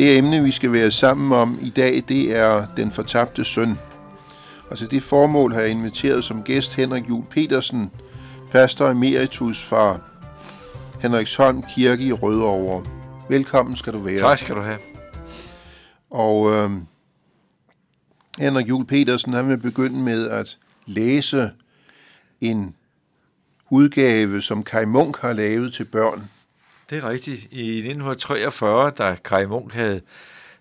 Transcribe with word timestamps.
Det 0.00 0.18
emne, 0.18 0.42
vi 0.42 0.50
skal 0.50 0.72
være 0.72 0.90
sammen 0.90 1.32
om 1.32 1.58
i 1.62 1.70
dag, 1.70 2.04
det 2.08 2.36
er 2.36 2.66
den 2.76 2.92
fortabte 2.92 3.44
søn. 3.44 3.78
Og 4.70 4.78
til 4.78 4.90
det 4.90 5.02
formål 5.02 5.52
har 5.52 5.60
jeg 5.60 5.70
inviteret 5.70 6.24
som 6.24 6.42
gæst 6.42 6.74
Henrik 6.74 7.08
Jul 7.08 7.24
Petersen, 7.30 7.90
pastor 8.50 8.88
emeritus 8.88 9.64
fra 9.64 9.98
Henriksholm 11.00 11.62
Kirke 11.74 12.04
i 12.04 12.12
Rødovre. 12.12 12.84
Velkommen 13.28 13.76
skal 13.76 13.92
du 13.92 13.98
være. 13.98 14.18
Tak 14.18 14.38
skal 14.38 14.56
du 14.56 14.60
have. 14.60 14.78
Og 16.10 16.52
øh, 16.52 16.70
Henrik 18.38 18.68
Jul 18.68 18.84
Petersen, 18.84 19.32
han 19.32 19.48
vil 19.48 19.58
begynde 19.58 19.98
med 19.98 20.30
at 20.30 20.58
læse 20.86 21.50
en 22.40 22.74
udgave, 23.70 24.40
som 24.40 24.62
Kai 24.62 24.84
Munk 24.84 25.18
har 25.18 25.32
lavet 25.32 25.72
til 25.72 25.84
børn. 25.84 26.30
Det 26.90 26.98
er 26.98 27.08
rigtigt. 27.08 27.52
I 27.52 27.78
1943, 27.78 28.90
da 28.90 29.16
Kai 29.24 29.46
Munk 29.46 29.72
havde 29.74 30.00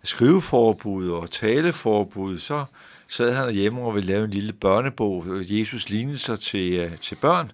skriveforbud 0.03 1.09
og 1.09 1.31
taleforbud, 1.31 2.39
så 2.39 2.65
sad 3.09 3.33
han 3.33 3.53
hjemme 3.53 3.81
og 3.81 3.95
ville 3.95 4.07
lave 4.07 4.23
en 4.25 4.31
lille 4.31 4.53
børnebog, 4.53 5.25
Jesus 5.27 5.89
lignelser 5.89 6.35
til, 6.35 6.73
øh, 6.73 6.97
til 6.97 7.15
børn. 7.15 7.51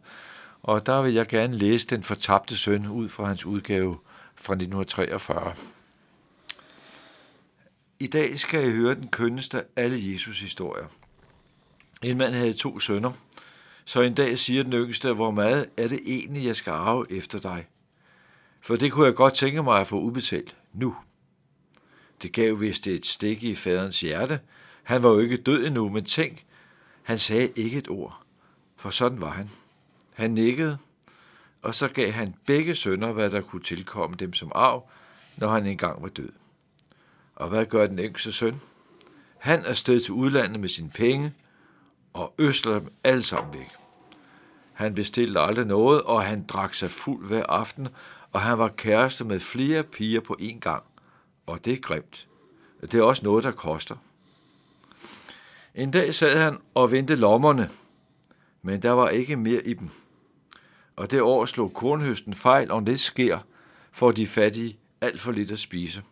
Og 0.63 0.85
der 0.85 1.01
vil 1.01 1.13
jeg 1.13 1.27
gerne 1.27 1.57
læse 1.57 1.87
Den 1.87 2.03
fortabte 2.03 2.57
søn 2.57 2.87
ud 2.87 3.09
fra 3.09 3.25
hans 3.25 3.45
udgave 3.45 3.95
fra 4.35 4.53
1943. 4.53 5.53
I 7.99 8.07
dag 8.07 8.39
skal 8.39 8.59
jeg 8.59 8.71
høre 8.71 8.95
den 8.95 9.07
kønneste 9.07 9.57
af 9.57 9.63
alle 9.75 10.11
Jesus 10.11 10.39
historier. 10.39 10.85
En 12.03 12.17
mand 12.17 12.33
havde 12.33 12.53
to 12.53 12.79
sønner, 12.79 13.11
så 13.85 14.01
en 14.01 14.13
dag 14.13 14.37
siger 14.37 14.63
den 14.63 14.73
yngste, 14.73 15.13
hvor 15.13 15.31
meget 15.31 15.65
er 15.77 15.87
det 15.87 15.99
egentlig, 16.05 16.45
jeg 16.45 16.55
skal 16.55 16.71
arve 16.71 17.11
efter 17.11 17.39
dig? 17.39 17.65
For 18.65 18.75
det 18.75 18.91
kunne 18.91 19.05
jeg 19.05 19.15
godt 19.15 19.33
tænke 19.33 19.63
mig 19.63 19.79
at 19.79 19.87
få 19.87 19.99
udbetalt 19.99 20.55
nu. 20.73 20.95
Det 22.21 22.33
gav 22.33 22.59
vist 22.59 22.87
et 22.87 23.05
stik 23.05 23.43
i 23.43 23.55
faderens 23.55 24.01
hjerte. 24.01 24.39
Han 24.83 25.03
var 25.03 25.09
jo 25.09 25.19
ikke 25.19 25.37
død 25.37 25.65
endnu, 25.67 25.89
men 25.89 26.05
tænk, 26.05 26.45
han 27.03 27.19
sagde 27.19 27.51
ikke 27.55 27.77
et 27.77 27.89
ord, 27.89 28.21
for 28.77 28.89
sådan 28.89 29.21
var 29.21 29.29
han. 29.29 29.49
Han 30.13 30.31
nikkede, 30.31 30.77
og 31.61 31.75
så 31.75 31.87
gav 31.87 32.11
han 32.11 32.35
begge 32.45 32.75
sønner, 32.75 33.11
hvad 33.11 33.29
der 33.29 33.41
kunne 33.41 33.63
tilkomme 33.63 34.15
dem 34.15 34.33
som 34.33 34.51
arv, 34.55 34.89
når 35.37 35.47
han 35.47 35.65
engang 35.65 36.01
var 36.01 36.09
død. 36.09 36.31
Og 37.35 37.49
hvad 37.49 37.65
gør 37.65 37.87
den 37.87 37.99
yngste 37.99 38.31
søn? 38.31 38.61
Han 39.37 39.65
er 39.65 39.73
sted 39.73 39.99
til 39.99 40.13
udlandet 40.13 40.59
med 40.59 40.69
sine 40.69 40.89
penge 40.89 41.33
og 42.13 42.33
øsler 42.39 42.79
dem 42.79 42.91
alle 43.03 43.23
sammen 43.23 43.53
væk. 43.53 43.69
Han 44.73 44.95
bestilte 44.95 45.39
aldrig 45.39 45.65
noget, 45.65 46.01
og 46.01 46.23
han 46.23 46.45
drak 46.45 46.73
sig 46.73 46.89
fuld 46.89 47.27
hver 47.27 47.45
aften, 47.45 47.87
og 48.35 48.41
han 48.41 48.57
var 48.57 48.67
kæreste 48.67 49.23
med 49.23 49.39
flere 49.39 49.83
piger 49.83 50.19
på 50.19 50.37
én 50.39 50.59
gang. 50.59 50.83
Og 51.45 51.65
det 51.65 51.73
er 51.73 51.77
grimt. 51.77 52.27
Det 52.81 52.93
er 52.93 53.03
også 53.03 53.23
noget, 53.25 53.43
der 53.43 53.51
koster. 53.51 53.95
En 55.75 55.91
dag 55.91 56.13
sad 56.13 56.37
han 56.37 56.57
og 56.73 56.91
vendte 56.91 57.15
lommerne, 57.15 57.69
men 58.61 58.81
der 58.81 58.91
var 58.91 59.09
ikke 59.09 59.35
mere 59.35 59.67
i 59.67 59.73
dem. 59.73 59.89
Og 60.95 61.11
det 61.11 61.21
år 61.21 61.45
slog 61.45 61.73
kornhøsten 61.73 62.33
fejl, 62.33 62.71
og 62.71 62.87
det 62.87 62.99
sker, 62.99 63.39
for 63.91 64.11
de 64.11 64.27
fattige 64.27 64.77
alt 65.01 65.19
for 65.19 65.31
lidt 65.31 65.51
at 65.51 65.59
spise. 65.59 66.03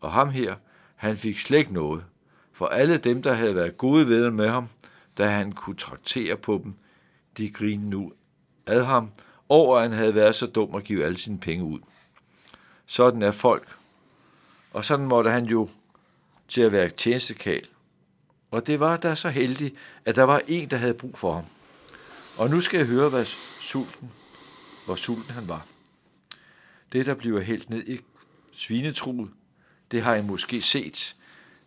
Og 0.00 0.12
ham 0.12 0.28
her, 0.28 0.54
han 0.96 1.16
fik 1.16 1.38
slet 1.38 1.58
ikke 1.58 1.72
noget, 1.72 2.04
for 2.52 2.66
alle 2.66 2.96
dem, 2.96 3.22
der 3.22 3.32
havde 3.32 3.54
været 3.54 3.78
gode 3.78 4.08
ved 4.08 4.30
med 4.30 4.48
ham, 4.48 4.68
da 5.18 5.28
han 5.28 5.52
kunne 5.52 5.76
traktere 5.76 6.36
på 6.36 6.60
dem, 6.64 6.74
de 7.36 7.50
grinede 7.50 7.90
nu 7.90 8.12
ad 8.66 8.82
ham, 8.82 9.10
over 9.50 9.76
at 9.76 9.82
han 9.82 9.92
havde 9.98 10.14
været 10.14 10.34
så 10.34 10.46
dum 10.46 10.74
at 10.74 10.84
give 10.84 11.04
alle 11.04 11.18
sine 11.18 11.38
penge 11.38 11.64
ud. 11.64 11.78
Sådan 12.86 13.22
er 13.22 13.32
folk. 13.32 13.76
Og 14.72 14.84
sådan 14.84 15.06
måtte 15.06 15.30
han 15.30 15.44
jo 15.44 15.68
til 16.48 16.60
at 16.60 16.72
være 16.72 16.88
tjenestekal. 16.88 17.66
Og 18.50 18.66
det 18.66 18.80
var 18.80 18.96
da 18.96 19.14
så 19.14 19.28
heldigt, 19.28 19.74
at 20.04 20.16
der 20.16 20.22
var 20.22 20.42
en, 20.48 20.70
der 20.70 20.76
havde 20.76 20.94
brug 20.94 21.18
for 21.18 21.34
ham. 21.34 21.44
Og 22.36 22.50
nu 22.50 22.60
skal 22.60 22.78
jeg 22.78 22.86
høre, 22.86 23.08
hvad 23.08 23.24
sulten, 23.60 24.10
hvor 24.86 24.94
sulten 24.94 25.34
han 25.34 25.48
var. 25.48 25.66
Det, 26.92 27.06
der 27.06 27.14
bliver 27.14 27.40
helt 27.40 27.70
ned 27.70 27.88
i 27.88 28.00
svinetruet, 28.52 29.30
det 29.90 30.02
har 30.02 30.14
I 30.14 30.22
måske 30.22 30.62
set. 30.62 31.14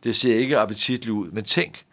Det 0.04 0.16
ser 0.16 0.36
ikke 0.36 0.58
appetitligt 0.58 1.12
ud, 1.12 1.32
men 1.32 1.44
tænk, 1.44 1.86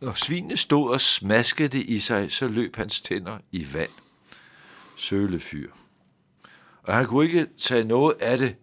når 0.00 0.14
svinene 0.14 0.56
stod 0.56 0.90
og 0.90 1.00
smaskede 1.00 1.82
i 1.82 1.98
sig, 1.98 2.32
så 2.32 2.48
løb 2.48 2.76
hans 2.76 3.00
tænder 3.00 3.38
i 3.52 3.74
vand. 3.74 4.09
Sølefyr. 5.00 5.70
Og 6.82 6.94
han 6.94 7.06
kunne 7.06 7.26
ikke 7.26 7.46
tage 7.58 7.84
noget 7.84 8.16
af 8.20 8.38
det, 8.38 8.56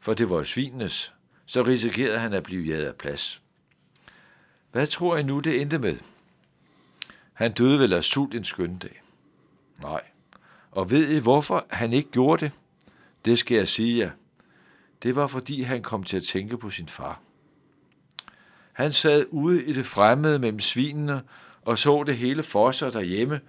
for 0.00 0.14
det 0.14 0.30
var 0.30 0.42
svinenes. 0.42 1.12
Så 1.46 1.62
risikerede 1.62 2.18
han 2.18 2.32
at 2.32 2.42
blive 2.42 2.64
jaget 2.64 2.84
af 2.84 2.94
plads. 2.94 3.42
Hvad 4.70 4.86
tror 4.86 5.16
I 5.16 5.22
nu, 5.22 5.40
det 5.40 5.60
endte 5.60 5.78
med? 5.78 5.96
Han 7.32 7.52
døde 7.52 7.78
vel 7.78 7.92
af 7.92 8.04
sult 8.04 8.34
en 8.34 8.44
skøn 8.44 8.78
dag. 8.78 9.02
Nej. 9.80 10.02
Og 10.70 10.90
ved 10.90 11.08
I, 11.08 11.18
hvorfor 11.18 11.66
han 11.70 11.92
ikke 11.92 12.10
gjorde 12.10 12.44
det? 12.44 12.52
Det 13.24 13.38
skal 13.38 13.56
jeg 13.56 13.68
sige 13.68 13.98
jer. 13.98 14.10
Det 15.02 15.16
var, 15.16 15.26
fordi 15.26 15.62
han 15.62 15.82
kom 15.82 16.04
til 16.04 16.16
at 16.16 16.22
tænke 16.22 16.58
på 16.58 16.70
sin 16.70 16.88
far. 16.88 17.20
Han 18.72 18.92
sad 18.92 19.26
ude 19.30 19.64
i 19.64 19.72
det 19.72 19.86
fremmede 19.86 20.38
mellem 20.38 20.60
svinene 20.60 21.22
og 21.62 21.78
så 21.78 22.02
det 22.02 22.16
hele 22.16 22.42
for 22.42 22.70
sig 22.70 22.92
derhjemme. 22.92 23.40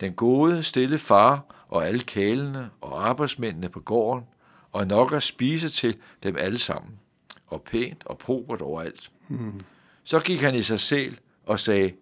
Den 0.00 0.14
gode, 0.14 0.62
stille 0.62 0.98
far 0.98 1.64
og 1.68 1.86
alle 1.86 2.00
kælene 2.00 2.70
og 2.80 3.08
arbejdsmændene 3.08 3.68
på 3.68 3.80
gården, 3.80 4.24
og 4.72 4.86
nok 4.86 5.12
at 5.12 5.22
spise 5.22 5.68
til 5.68 5.96
dem 6.22 6.36
alle 6.36 6.58
sammen, 6.58 6.98
og 7.46 7.62
pænt 7.62 8.02
og 8.06 8.18
probert 8.18 8.60
overalt. 8.60 9.10
Mm. 9.28 9.62
Så 10.04 10.20
gik 10.20 10.40
han 10.40 10.54
i 10.54 10.62
sig 10.62 10.80
selv 10.80 11.16
og 11.46 11.58
sagde, 11.58 11.92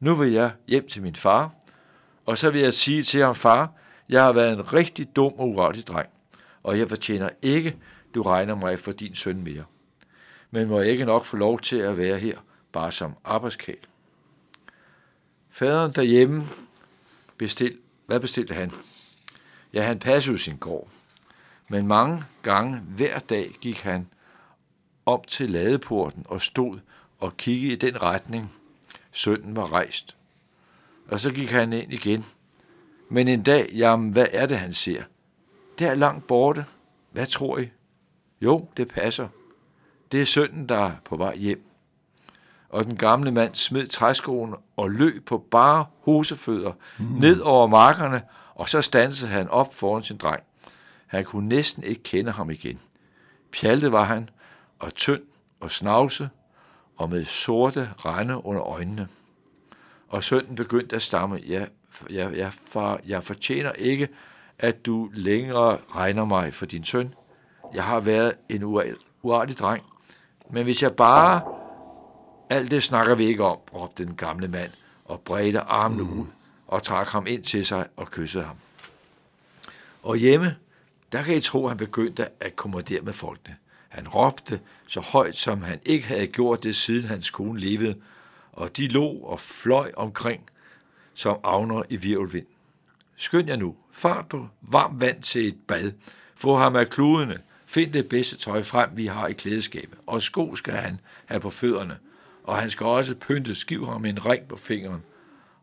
nu 0.00 0.14
vil 0.14 0.32
jeg 0.32 0.50
hjem 0.68 0.88
til 0.88 1.02
min 1.02 1.16
far, 1.16 1.50
og 2.26 2.38
så 2.38 2.50
vil 2.50 2.60
jeg 2.60 2.72
sige 2.72 3.02
til 3.02 3.22
ham, 3.22 3.34
far, 3.34 3.72
jeg 4.08 4.24
har 4.24 4.32
været 4.32 4.52
en 4.52 4.72
rigtig 4.72 5.16
dum 5.16 5.32
og 5.38 5.48
urettig 5.48 5.86
dreng, 5.86 6.08
og 6.62 6.78
jeg 6.78 6.88
fortjener 6.88 7.28
ikke, 7.42 7.76
du 8.14 8.22
regner 8.22 8.54
mig 8.54 8.78
for 8.78 8.92
din 8.92 9.14
søn 9.14 9.44
mere 9.44 9.64
men 10.50 10.68
må 10.68 10.80
jeg 10.80 10.90
ikke 10.90 11.04
nok 11.04 11.24
få 11.24 11.36
lov 11.36 11.60
til 11.60 11.76
at 11.76 11.96
være 11.96 12.18
her, 12.18 12.38
bare 12.72 12.92
som 12.92 13.14
arbejdskæl. 13.24 13.76
Faderen 15.50 15.92
derhjemme 15.92 16.42
bestil, 17.38 17.78
hvad 18.06 18.20
bestilte 18.20 18.54
han? 18.54 18.72
Ja, 19.72 19.82
han 19.82 19.98
passede 19.98 20.38
sin 20.38 20.56
gård. 20.56 20.88
Men 21.68 21.86
mange 21.86 22.24
gange 22.42 22.78
hver 22.78 23.18
dag 23.18 23.50
gik 23.60 23.80
han 23.80 24.08
op 25.06 25.26
til 25.26 25.50
ladeporten 25.50 26.26
og 26.28 26.42
stod 26.42 26.78
og 27.18 27.36
kiggede 27.36 27.72
i 27.72 27.76
den 27.76 28.02
retning, 28.02 28.52
sønnen 29.12 29.56
var 29.56 29.72
rejst. 29.72 30.16
Og 31.08 31.20
så 31.20 31.32
gik 31.32 31.50
han 31.50 31.72
ind 31.72 31.92
igen. 31.92 32.24
Men 33.08 33.28
en 33.28 33.42
dag, 33.42 33.70
jamen, 33.72 34.10
hvad 34.10 34.26
er 34.32 34.46
det, 34.46 34.58
han 34.58 34.72
ser? 34.72 35.02
Det 35.78 35.86
er 35.86 35.94
langt 35.94 36.26
borte. 36.26 36.64
Hvad 37.10 37.26
tror 37.26 37.58
I? 37.58 37.68
Jo, 38.40 38.68
det 38.76 38.88
passer. 38.88 39.28
Det 40.12 40.20
er 40.20 40.24
sønnen, 40.24 40.68
der 40.68 40.78
er 40.78 40.92
på 41.04 41.16
vej 41.16 41.36
hjem. 41.36 41.65
Og 42.76 42.84
den 42.84 42.96
gamle 42.96 43.32
mand 43.32 43.54
smed 43.54 43.86
træskoen 43.86 44.54
og 44.76 44.90
løb 44.90 45.26
på 45.26 45.38
bare 45.38 45.86
hosefødder 46.02 46.72
mm. 46.98 47.04
ned 47.06 47.40
over 47.40 47.66
markerne, 47.66 48.22
og 48.54 48.68
så 48.68 48.82
stansede 48.82 49.30
han 49.30 49.48
op 49.48 49.74
foran 49.74 50.02
sin 50.02 50.16
dreng. 50.16 50.42
Han 51.06 51.24
kunne 51.24 51.48
næsten 51.48 51.82
ikke 51.82 52.02
kende 52.02 52.30
ham 52.32 52.50
igen. 52.50 52.80
Pjaltet 53.52 53.92
var 53.92 54.04
han, 54.04 54.30
og 54.78 54.94
tynd 54.94 55.22
og 55.60 55.70
snavse, 55.70 56.28
og 56.96 57.10
med 57.10 57.24
sorte 57.24 57.90
rande 58.04 58.46
under 58.46 58.62
øjnene. 58.62 59.08
Og 60.08 60.22
sønnen 60.22 60.54
begyndte 60.54 60.96
at 60.96 61.02
stamme, 61.02 61.40
ja, 61.48 61.66
ja, 62.10 62.28
ja, 62.28 62.50
far, 62.70 63.00
jeg 63.06 63.24
fortjener 63.24 63.72
ikke, 63.72 64.08
at 64.58 64.86
du 64.86 65.10
længere 65.14 65.78
regner 65.94 66.24
mig 66.24 66.54
for 66.54 66.66
din 66.66 66.84
søn. 66.84 67.14
Jeg 67.74 67.84
har 67.84 68.00
været 68.00 68.34
en 68.48 68.64
uartig 69.22 69.58
dreng, 69.58 69.82
men 70.50 70.64
hvis 70.64 70.82
jeg 70.82 70.94
bare... 70.96 71.55
Alt 72.50 72.70
det 72.70 72.82
snakker 72.82 73.14
vi 73.14 73.26
ikke 73.26 73.44
om, 73.44 73.58
råbte 73.74 74.04
den 74.04 74.16
gamle 74.16 74.48
mand 74.48 74.70
og 75.04 75.20
bredte 75.20 75.60
armene 75.60 76.02
mm. 76.02 76.20
ud 76.20 76.26
og 76.66 76.82
trak 76.82 77.08
ham 77.08 77.26
ind 77.26 77.42
til 77.42 77.66
sig 77.66 77.86
og 77.96 78.10
kyssede 78.10 78.44
ham. 78.44 78.56
Og 80.02 80.16
hjemme, 80.16 80.56
der 81.12 81.22
kan 81.22 81.36
I 81.36 81.40
tro, 81.40 81.64
at 81.64 81.70
han 81.70 81.78
begyndte 81.78 82.28
at 82.40 82.56
kommandere 82.56 83.00
med 83.00 83.12
folkene. 83.12 83.56
Han 83.88 84.08
råbte 84.08 84.60
så 84.86 85.00
højt, 85.00 85.36
som 85.36 85.62
han 85.62 85.80
ikke 85.84 86.06
havde 86.06 86.26
gjort 86.26 86.62
det, 86.62 86.76
siden 86.76 87.04
hans 87.04 87.30
kone 87.30 87.60
levede, 87.60 87.96
og 88.52 88.76
de 88.76 88.88
lå 88.88 89.08
og 89.08 89.40
fløj 89.40 89.92
omkring 89.96 90.50
som 91.14 91.38
avner 91.44 91.82
i 91.88 91.96
virvelvind. 91.96 92.46
Skynd 93.16 93.48
jer 93.48 93.56
nu, 93.56 93.76
fart 93.92 94.28
på 94.28 94.48
varmt 94.60 95.00
vand 95.00 95.22
til 95.22 95.48
et 95.48 95.58
bad, 95.68 95.92
få 96.36 96.56
ham 96.56 96.76
af 96.76 96.90
kludene, 96.90 97.40
Find 97.66 97.92
det 97.92 98.08
bedste 98.08 98.36
tøj 98.36 98.62
frem, 98.62 98.90
vi 98.94 99.06
har 99.06 99.26
i 99.26 99.32
klædeskabet, 99.32 99.98
og 100.06 100.22
sko 100.22 100.54
skal 100.54 100.74
han 100.74 101.00
have 101.26 101.40
på 101.40 101.50
fødderne, 101.50 101.98
og 102.46 102.56
han 102.56 102.70
skal 102.70 102.86
også 102.86 103.14
pynte 103.14 103.54
skiv 103.54 103.86
ham 103.86 104.04
en 104.04 104.26
ring 104.26 104.48
på 104.48 104.56
fingeren, 104.56 105.02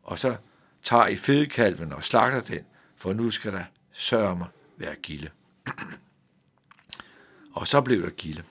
og 0.03 0.19
så 0.19 0.35
tager 0.83 1.07
I 1.07 1.15
fedekalven 1.15 1.93
og 1.93 2.03
slagter 2.03 2.41
den, 2.41 2.65
for 2.97 3.13
nu 3.13 3.29
skal 3.29 3.53
der 3.53 3.63
sørge 3.91 4.35
mig 4.35 4.47
være 4.77 4.95
gilde. 4.95 5.29
og 7.55 7.67
så 7.67 7.81
blev 7.81 8.01
der 8.01 8.09
gilde. 8.09 8.43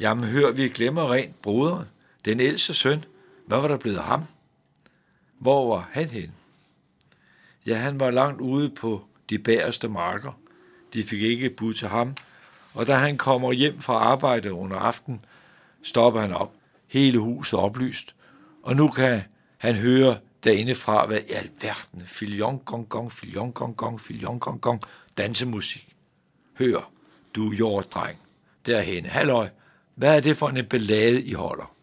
Jamen 0.00 0.24
hør, 0.24 0.50
vi 0.50 0.68
glemmer 0.68 1.12
rent 1.12 1.42
broderen, 1.42 1.88
den 2.24 2.40
ældste 2.40 2.74
søn. 2.74 3.04
Hvad 3.46 3.60
var 3.60 3.68
der 3.68 3.76
blevet 3.76 3.96
af 3.96 4.04
ham? 4.04 4.22
Hvor 5.38 5.74
var 5.74 5.88
han 5.92 6.08
hen? 6.08 6.34
Ja, 7.66 7.74
han 7.76 8.00
var 8.00 8.10
langt 8.10 8.40
ude 8.40 8.70
på 8.70 9.04
de 9.30 9.38
bæreste 9.38 9.88
marker. 9.88 10.32
De 10.92 11.02
fik 11.02 11.22
ikke 11.22 11.50
bud 11.50 11.72
til 11.72 11.88
ham, 11.88 12.16
og 12.74 12.86
da 12.86 12.94
han 12.94 13.18
kommer 13.18 13.52
hjem 13.52 13.80
fra 13.80 13.94
arbejde 13.94 14.52
under 14.52 14.76
aften, 14.76 15.24
stopper 15.82 16.20
han 16.20 16.32
op. 16.32 16.54
Hele 16.92 17.18
huset 17.18 17.58
oplyst, 17.58 18.14
og 18.62 18.76
nu 18.76 18.88
kan 18.88 19.22
han 19.58 19.74
høre 19.74 20.18
derindefra, 20.44 21.06
hvad 21.06 21.20
i 21.28 21.32
alverden, 21.32 22.02
filion 22.06 22.58
gong 22.58 22.88
gong, 22.88 23.12
filion 23.12 23.52
gong 23.52 23.76
gong, 23.76 24.00
filion 24.00 24.40
gong 24.40 24.60
gong, 24.60 24.82
dansemusik. 25.16 25.96
Hør, 26.58 26.90
du 27.34 27.50
jorddreng, 27.50 28.18
derhen, 28.66 29.06
halløj, 29.06 29.48
hvad 29.94 30.16
er 30.16 30.20
det 30.20 30.36
for 30.36 30.48
en 30.48 30.66
ballade, 30.66 31.22
I 31.22 31.32
holder? 31.32 31.74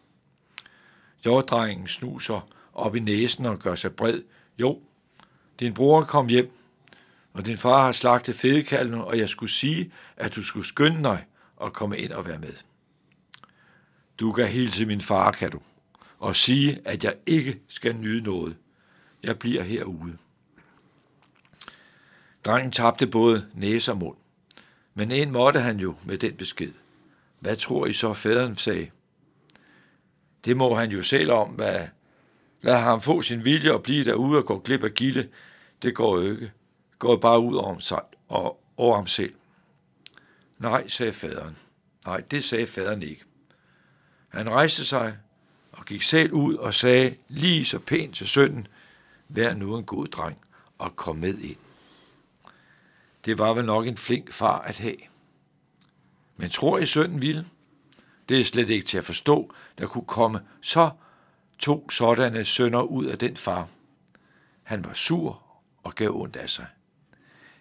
Jorddrengen 1.26 1.88
snuser 1.88 2.48
op 2.74 2.96
i 2.96 3.00
næsen 3.00 3.46
og 3.46 3.58
gør 3.58 3.74
sig 3.74 3.94
bred. 3.94 4.22
Jo, 4.58 4.78
din 5.60 5.74
bror 5.74 6.04
kom 6.04 6.26
hjem, 6.26 6.52
og 7.32 7.46
din 7.46 7.58
far 7.58 7.84
har 7.84 7.92
slagtet 7.92 8.34
fedekalven, 8.34 9.00
og 9.00 9.18
jeg 9.18 9.28
skulle 9.28 9.52
sige, 9.52 9.92
at 10.16 10.34
du 10.34 10.42
skulle 10.42 10.66
skynde 10.66 11.02
dig 11.02 11.24
og 11.56 11.72
komme 11.72 11.98
ind 11.98 12.12
og 12.12 12.26
være 12.26 12.38
med. 12.38 12.69
Du 14.20 14.32
kan 14.32 14.46
hilse 14.48 14.86
min 14.86 15.00
far, 15.00 15.30
kan 15.30 15.50
du, 15.50 15.60
og 16.18 16.36
sige, 16.36 16.80
at 16.84 17.04
jeg 17.04 17.14
ikke 17.26 17.60
skal 17.68 17.96
nyde 17.96 18.22
noget. 18.22 18.56
Jeg 19.22 19.38
bliver 19.38 19.62
herude. 19.62 20.18
Drengen 22.44 22.72
tabte 22.72 23.06
både 23.06 23.50
næse 23.54 23.92
og 23.92 23.98
mund, 23.98 24.16
men 24.94 25.10
en 25.10 25.30
måtte 25.30 25.60
han 25.60 25.78
jo 25.80 25.94
med 26.04 26.18
den 26.18 26.36
besked. 26.36 26.72
Hvad 27.38 27.56
tror 27.56 27.86
I 27.86 27.92
så, 27.92 28.12
faderen 28.12 28.56
sagde? 28.56 28.90
Det 30.44 30.56
må 30.56 30.74
han 30.74 30.90
jo 30.90 31.02
selv 31.02 31.30
om, 31.30 31.48
hvad... 31.48 31.88
Lad 32.62 32.80
ham 32.80 33.00
få 33.00 33.22
sin 33.22 33.44
vilje 33.44 33.72
og 33.72 33.82
blive 33.82 34.04
derude 34.04 34.38
og 34.38 34.44
gå 34.44 34.58
glip 34.58 34.84
af 34.84 34.94
gilde. 34.94 35.28
Det 35.82 35.94
går 35.94 36.20
jo 36.20 36.30
ikke. 36.30 36.40
Det 36.90 36.98
går 36.98 37.16
bare 37.16 37.40
ud 37.40 37.54
over, 37.54 37.78
sig 37.78 38.00
og 38.28 38.62
over 38.76 38.96
ham 38.96 39.06
selv. 39.06 39.34
Nej, 40.58 40.88
sagde 40.88 41.12
faderen. 41.12 41.56
Nej, 42.06 42.20
det 42.20 42.44
sagde 42.44 42.66
faderen 42.66 43.02
ikke. 43.02 43.24
Han 44.30 44.50
rejste 44.50 44.84
sig 44.84 45.16
og 45.72 45.86
gik 45.86 46.02
selv 46.02 46.32
ud 46.32 46.54
og 46.54 46.74
sagde 46.74 47.16
lige 47.28 47.64
så 47.64 47.78
pænt 47.78 48.16
til 48.16 48.28
sønnen, 48.28 48.66
vær 49.28 49.54
nu 49.54 49.76
en 49.76 49.84
god 49.84 50.06
dreng 50.06 50.38
og 50.78 50.96
kom 50.96 51.16
med 51.16 51.38
ind. 51.38 51.56
Det 53.24 53.38
var 53.38 53.54
vel 53.54 53.64
nok 53.64 53.86
en 53.86 53.96
flink 53.96 54.32
far 54.32 54.58
at 54.58 54.78
have. 54.78 54.96
Men 56.36 56.50
tror 56.50 56.78
I 56.78 56.86
sønnen 56.86 57.22
ville? 57.22 57.46
Det 58.28 58.40
er 58.40 58.44
slet 58.44 58.70
ikke 58.70 58.86
til 58.86 58.98
at 58.98 59.04
forstå, 59.04 59.54
der 59.78 59.86
kunne 59.86 60.06
komme 60.06 60.40
så 60.62 60.90
to 61.58 61.90
sådanne 61.90 62.44
sønner 62.44 62.82
ud 62.82 63.06
af 63.06 63.18
den 63.18 63.36
far. 63.36 63.68
Han 64.62 64.84
var 64.84 64.92
sur 64.92 65.42
og 65.82 65.94
gav 65.94 66.10
ondt 66.14 66.36
af 66.36 66.50
sig. 66.50 66.66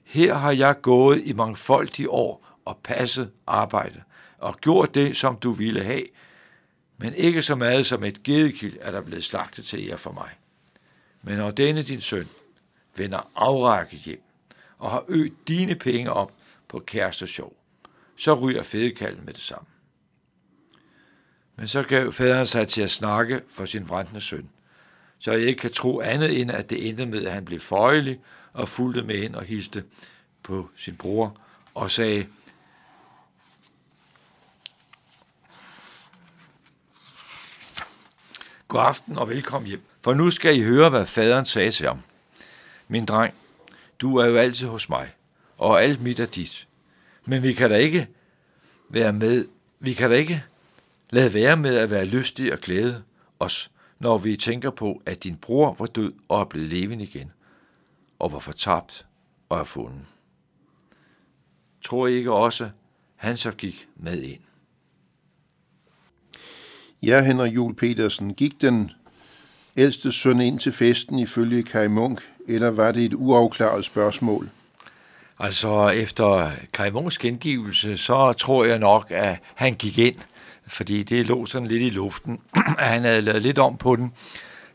Her 0.04 0.34
har 0.34 0.52
jeg 0.52 0.82
gået 0.82 1.22
i 1.26 1.34
mangfoldige 1.34 2.10
år 2.10 2.60
og 2.66 2.78
passet 2.84 3.32
arbejde 3.48 4.04
og 4.38 4.58
gjort 4.62 4.96
det, 4.96 5.18
som 5.18 5.36
du 5.36 5.52
ville 5.52 5.84
have, 5.84 6.04
men 7.02 7.14
ikke 7.14 7.42
så 7.42 7.56
meget 7.56 7.86
som 7.86 8.04
et 8.04 8.24
gedekild 8.24 8.78
er 8.82 8.92
der 8.92 9.02
blevet 9.02 9.24
slagtet 9.24 9.66
til 9.66 9.86
jer 9.86 9.98
for 9.98 10.12
mig. 10.12 10.30
Men 11.22 11.38
når 11.38 11.52
denne 11.52 11.84
din 11.84 12.02
søn 12.02 12.28
vender 12.96 13.32
afrækket 13.36 14.00
hjem 14.00 14.22
og 14.78 14.92
har 14.92 15.06
øget 15.08 15.34
dine 15.48 15.76
penge 15.76 16.14
op 16.14 16.32
på 16.68 16.80
kærestesjov, 16.80 17.54
så 18.18 18.34
ryger 18.34 18.64
fedekalden 18.64 19.26
med 19.26 19.34
det 19.34 19.42
samme. 19.42 19.68
Men 21.56 21.68
så 21.68 21.84
gav 21.84 22.12
faderen 22.14 22.46
sig 22.46 22.68
til 22.68 22.82
at 22.82 22.92
snakke 22.92 23.42
for 23.50 23.66
sin 23.66 23.86
brændende 23.86 24.22
søn, 24.22 24.50
så 25.20 25.32
jeg 25.32 25.42
ikke 25.42 25.60
kan 25.60 25.72
tro 25.72 26.02
andet 26.02 26.42
end, 26.42 26.52
at 26.52 26.70
det 26.70 26.90
endte 26.90 27.06
med, 27.06 27.26
at 27.26 27.34
han 27.34 27.46
blev 27.46 27.60
føjelig 27.60 28.20
og 28.54 28.70
fulgte 28.70 29.04
med 29.04 29.16
ind 29.16 29.36
og 29.36 29.44
hilste 29.44 29.84
på 30.44 30.70
sin 30.76 30.96
bror 30.96 31.38
og 31.74 31.92
sagde, 31.92 32.26
God 38.70 38.82
aften 38.82 39.18
og 39.18 39.30
velkommen 39.30 39.68
hjem, 39.68 39.82
for 40.02 40.14
nu 40.14 40.30
skal 40.30 40.58
I 40.58 40.62
høre, 40.62 40.90
hvad 40.90 41.06
faderen 41.06 41.46
sagde 41.46 41.72
til 41.72 41.88
ham. 41.88 42.00
Min 42.88 43.06
dreng, 43.06 43.34
du 44.00 44.18
er 44.18 44.26
jo 44.26 44.38
altid 44.38 44.68
hos 44.68 44.90
mig, 44.90 45.10
og 45.58 45.84
alt 45.84 46.02
mit 46.02 46.20
er 46.20 46.26
dit. 46.26 46.68
Men 47.26 47.44
vi 47.44 47.54
kan 47.54 47.70
da 47.70 47.76
ikke 47.76 48.08
være 48.90 49.14
med, 49.14 49.48
vi 49.80 49.94
kan 49.94 50.10
da 50.10 50.16
ikke 50.16 50.44
lade 51.10 51.34
være 51.34 51.58
med 51.58 51.78
at 51.78 51.92
være 51.92 52.06
lystige 52.06 52.54
og 52.54 52.60
glæde 52.60 53.04
os, 53.40 53.72
når 54.00 54.18
vi 54.18 54.38
tænker 54.38 54.70
på, 54.70 55.02
at 55.06 55.24
din 55.24 55.36
bror 55.36 55.76
var 55.80 55.86
død 55.86 56.14
og 56.28 56.42
er 56.42 56.46
blevet 56.46 56.70
levende 56.70 57.04
igen, 57.04 57.32
og 58.20 58.32
var 58.32 58.40
fortabt 58.40 59.06
og 59.50 59.60
er 59.60 59.64
fundet. 59.64 60.06
Tror 61.82 62.08
I 62.08 62.14
ikke 62.14 62.32
også, 62.32 62.70
han 63.16 63.38
så 63.38 63.52
gik 63.52 63.88
med 63.96 64.22
ind? 64.22 64.42
Ja, 67.04 67.22
Henrik 67.22 67.56
Jul 67.56 67.76
Petersen, 67.76 68.34
gik 68.34 68.62
den 68.62 68.92
ældste 69.78 70.12
søn 70.12 70.42
ind 70.42 70.60
til 70.60 70.72
festen 70.72 71.20
ifølge 71.20 71.64
Kai 71.64 71.88
Munk, 71.88 72.22
eller 72.48 72.72
var 72.72 72.92
det 72.92 73.06
et 73.06 73.14
uafklaret 73.14 73.86
spørgsmål? 73.86 74.50
Altså, 75.40 75.88
efter 75.88 76.52
Kai 76.74 76.90
Munks 76.90 77.18
gengivelse, 77.18 77.98
så 77.98 78.34
tror 78.34 78.66
jeg 78.66 78.80
nok, 78.80 79.12
at 79.12 79.40
han 79.56 79.74
gik 79.74 79.98
ind, 79.98 80.16
fordi 80.68 81.04
det 81.04 81.26
lå 81.26 81.46
sådan 81.46 81.68
lidt 81.68 81.84
i 81.84 81.90
luften, 81.90 82.40
at 82.80 82.88
han 82.88 83.04
havde 83.04 83.22
lavet 83.22 83.42
lidt 83.42 83.60
om 83.60 83.78
på 83.78 83.96
den. 83.96 84.14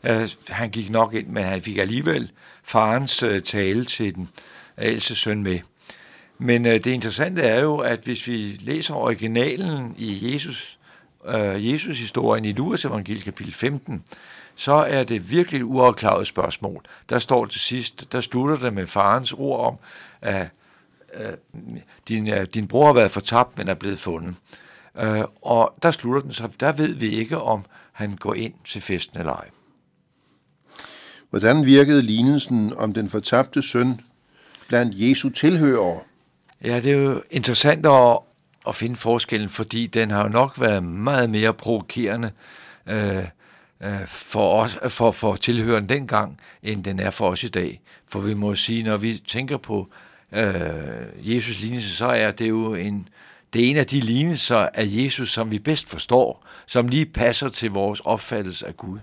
Uh, 0.09 0.27
han 0.47 0.69
gik 0.69 0.89
nok 0.89 1.13
ind, 1.13 1.27
men 1.27 1.43
han 1.43 1.61
fik 1.61 1.77
alligevel 1.77 2.31
farens 2.63 3.23
uh, 3.23 3.39
tale 3.39 3.85
til 3.85 4.15
den 4.15 4.29
ældste 4.77 5.15
søn 5.15 5.43
med. 5.43 5.59
Men 6.37 6.65
uh, 6.65 6.71
det 6.71 6.87
interessante 6.87 7.41
er 7.41 7.61
jo, 7.61 7.77
at 7.77 7.99
hvis 8.03 8.27
vi 8.27 8.59
læser 8.61 8.95
originalen 8.95 9.95
i 9.97 10.33
Jesus, 10.33 10.74
uh, 11.27 11.71
Jesus-historien 11.71 12.45
i 12.45 12.51
Lukas 12.51 12.85
evangeliet 12.85 13.23
kapitel 13.23 13.53
15, 13.53 14.03
så 14.55 14.73
er 14.73 15.03
det 15.03 15.31
virkelig 15.31 15.59
et 15.59 15.63
uafklaret 15.63 16.27
spørgsmål. 16.27 16.85
Der 17.09 17.19
står 17.19 17.45
til 17.45 17.61
sidst, 17.61 18.11
der 18.11 18.21
slutter 18.21 18.57
det 18.57 18.73
med 18.73 18.87
farens 18.87 19.33
ord 19.33 19.65
om, 19.65 19.77
at 20.21 20.47
uh, 21.19 21.33
din, 22.07 22.27
uh, 22.27 22.43
din 22.53 22.67
bror 22.67 22.85
har 22.85 22.93
været 22.93 23.11
fortabt, 23.11 23.57
men 23.57 23.67
er 23.67 23.73
blevet 23.73 23.99
fundet. 23.99 24.35
Uh, 25.03 25.23
og 25.41 25.73
der 25.83 25.91
slutter 25.91 26.21
den, 26.21 26.31
så 26.31 26.55
der 26.59 26.71
ved 26.71 26.93
vi 26.93 27.09
ikke, 27.09 27.37
om 27.37 27.65
han 27.91 28.15
går 28.15 28.33
ind 28.33 28.53
til 28.65 28.81
festen 28.81 29.19
eller 29.19 29.33
ej. 29.33 29.49
Hvordan 31.29 31.65
virkede 31.65 32.01
lignelsen 32.01 32.73
om 32.77 32.93
den 32.93 33.09
fortabte 33.09 33.61
søn 33.61 34.01
blandt 34.67 34.93
Jesu 34.95 35.29
tilhørere? 35.29 35.99
Ja, 36.63 36.79
det 36.79 36.91
er 36.91 36.97
jo 36.97 37.21
interessant 37.31 37.85
at, 37.85 38.17
at 38.67 38.75
finde 38.75 38.95
forskellen, 38.95 39.49
fordi 39.49 39.87
den 39.87 40.11
har 40.11 40.23
jo 40.23 40.29
nok 40.29 40.61
været 40.61 40.83
meget 40.83 41.29
mere 41.29 41.53
provokerende 41.53 42.31
øh, 42.87 43.23
øh, 43.83 44.07
for, 44.07 44.61
os, 44.61 44.77
for, 44.89 45.11
for 45.11 45.35
tilhøren 45.35 45.89
dengang, 45.89 46.37
end 46.63 46.83
den 46.83 46.99
er 46.99 47.11
for 47.11 47.29
os 47.29 47.43
i 47.43 47.47
dag. 47.47 47.81
For 48.07 48.19
vi 48.19 48.33
må 48.33 48.55
sige, 48.55 48.83
når 48.83 48.97
vi 48.97 49.23
tænker 49.27 49.57
på 49.57 49.87
øh, 50.31 50.53
Jesus 51.17 51.59
lignelse, 51.59 51.95
så 51.95 52.05
er 52.05 52.31
det 52.31 52.49
jo 52.49 52.73
en, 52.73 53.09
det 53.53 53.65
er 53.65 53.69
en 53.69 53.77
af 53.77 53.87
de 53.87 53.99
lignelser 53.99 54.57
af 54.57 54.85
Jesus, 54.87 55.33
som 55.33 55.51
vi 55.51 55.59
bedst 55.59 55.89
forstår, 55.89 56.45
som 56.67 56.87
lige 56.87 57.05
passer 57.05 57.49
til 57.49 57.71
vores 57.71 57.99
opfattelse 57.99 58.67
af 58.67 58.77
Gud. 58.77 58.99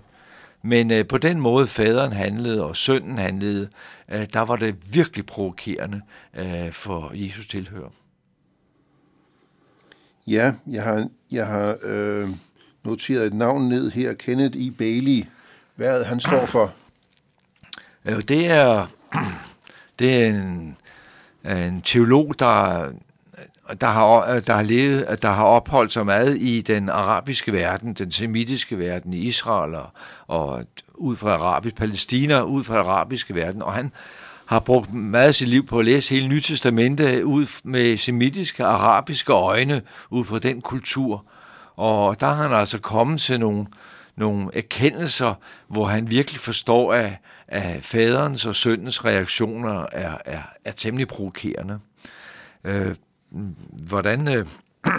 Men 0.61 0.91
øh, 0.91 1.07
på 1.07 1.17
den 1.17 1.39
måde 1.39 1.67
faderen 1.67 2.11
handlede 2.11 2.63
og 2.65 2.75
sønnen 2.75 3.17
handlede, 3.17 3.69
øh, 4.09 4.27
der 4.33 4.41
var 4.41 4.55
det 4.55 4.75
virkelig 4.93 5.25
provokerende 5.25 6.01
øh, 6.33 6.71
for 6.71 7.11
Jesus 7.13 7.47
tilhører. 7.47 7.89
Ja, 10.27 10.53
jeg 10.67 10.83
har, 10.83 11.07
jeg 11.31 11.47
har 11.47 11.77
øh, 11.83 12.29
noteret 12.85 13.25
et 13.27 13.33
navn 13.33 13.67
ned 13.67 13.91
her, 13.91 14.13
Kenneth 14.13 14.57
E. 14.57 14.71
Bailey. 14.71 15.25
Hvad 15.75 15.99
er 15.99 16.03
han 16.03 16.19
står 16.19 16.45
for? 16.45 16.73
Øh, 18.05 18.21
det 18.27 18.47
er, 18.47 18.87
det 19.99 20.23
er 20.23 20.27
en, 20.27 20.77
en 21.45 21.81
teolog, 21.81 22.39
der 22.39 22.91
der 23.81 23.87
har, 23.87 24.39
der 24.39 24.53
har 24.53 24.61
levet, 24.61 25.21
der 25.21 25.31
har 25.31 25.43
opholdt 25.43 25.93
sig 25.93 26.05
meget 26.05 26.37
i 26.37 26.61
den 26.61 26.89
arabiske 26.89 27.53
verden, 27.53 27.93
den 27.93 28.11
semitiske 28.11 28.79
verden 28.79 29.13
i 29.13 29.17
Israel 29.17 29.75
og, 29.75 29.89
og 30.27 30.65
ud 30.93 31.15
fra 31.15 31.33
arabisk 31.33 31.75
Palæstina, 31.75 32.41
ud 32.41 32.63
fra 32.63 32.77
arabiske 32.77 33.35
verden, 33.35 33.61
og 33.61 33.73
han 33.73 33.91
har 34.45 34.59
brugt 34.59 34.93
meget 34.93 35.27
af 35.27 35.35
sit 35.35 35.47
liv 35.47 35.65
på 35.65 35.79
at 35.79 35.85
læse 35.85 36.15
hele 36.15 36.27
Nytestamentet 36.27 37.23
ud 37.23 37.61
med 37.63 37.97
semitiske, 37.97 38.65
arabiske 38.65 39.33
øjne, 39.33 39.81
ud 40.09 40.23
fra 40.23 40.39
den 40.39 40.61
kultur. 40.61 41.25
Og 41.75 42.19
der 42.19 42.27
har 42.27 42.43
han 42.43 42.53
altså 42.53 42.79
kommet 42.79 43.21
til 43.21 43.39
nogle, 43.39 43.65
nogle 44.15 44.49
erkendelser, 44.53 45.33
hvor 45.67 45.85
han 45.85 46.11
virkelig 46.11 46.39
forstår, 46.39 46.93
at, 46.93 47.11
at 47.47 47.83
faderens 47.83 48.45
og 48.45 48.55
søndens 48.55 49.05
reaktioner 49.05 49.85
er, 49.91 50.17
er, 50.25 50.41
er 50.65 50.71
temmelig 50.71 51.07
provokerende. 51.07 51.79
Øh, 52.63 52.95
hvordan, 53.87 54.27
øh, 54.27 54.45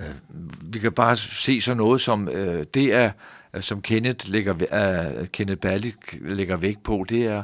øh, 0.00 0.14
vi 0.62 0.78
kan 0.78 0.92
bare 0.92 1.16
se 1.16 1.60
sådan 1.60 1.76
noget 1.76 2.00
som, 2.00 2.28
øh, 2.28 2.64
det 2.74 2.94
er, 2.94 3.10
Øh, 3.54 3.62
som 3.62 3.82
Kenneth, 3.82 4.30
lægger, 4.30 4.54
uh, 4.54 5.26
Kenneth 5.26 5.60
Ballik 5.60 6.18
lægger 6.20 6.56
vægt 6.56 6.82
på, 6.82 7.06
det 7.08 7.26
er 7.26 7.42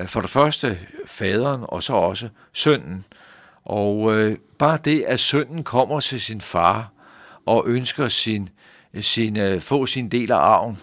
uh, 0.00 0.06
for 0.06 0.20
det 0.20 0.30
første 0.30 0.78
faderen, 1.06 1.64
og 1.68 1.82
så 1.82 1.92
også 1.92 2.28
sønnen. 2.52 3.04
Og 3.64 3.98
uh, 3.98 4.32
bare 4.58 4.78
det, 4.84 5.02
at 5.02 5.20
sønnen 5.20 5.64
kommer 5.64 6.00
til 6.00 6.20
sin 6.20 6.40
far 6.40 6.92
og 7.46 7.64
ønsker 7.66 8.08
sin, 8.08 8.48
sin, 9.00 9.36
uh, 9.36 9.60
få 9.60 9.86
sin 9.86 10.08
del 10.08 10.32
af 10.32 10.36
arven, 10.36 10.78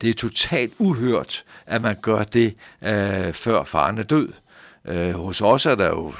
det 0.00 0.10
er 0.10 0.14
totalt 0.14 0.72
uhørt, 0.78 1.44
at 1.66 1.82
man 1.82 1.96
gør 2.02 2.22
det, 2.22 2.54
uh, 2.82 3.32
før 3.32 3.64
faren 3.64 3.98
er 3.98 4.02
død. 4.02 4.32
Øh, 4.84 5.14
hos 5.14 5.40
os 5.40 5.66
er 5.66 5.74
der 5.74 5.88
jo, 5.88 6.14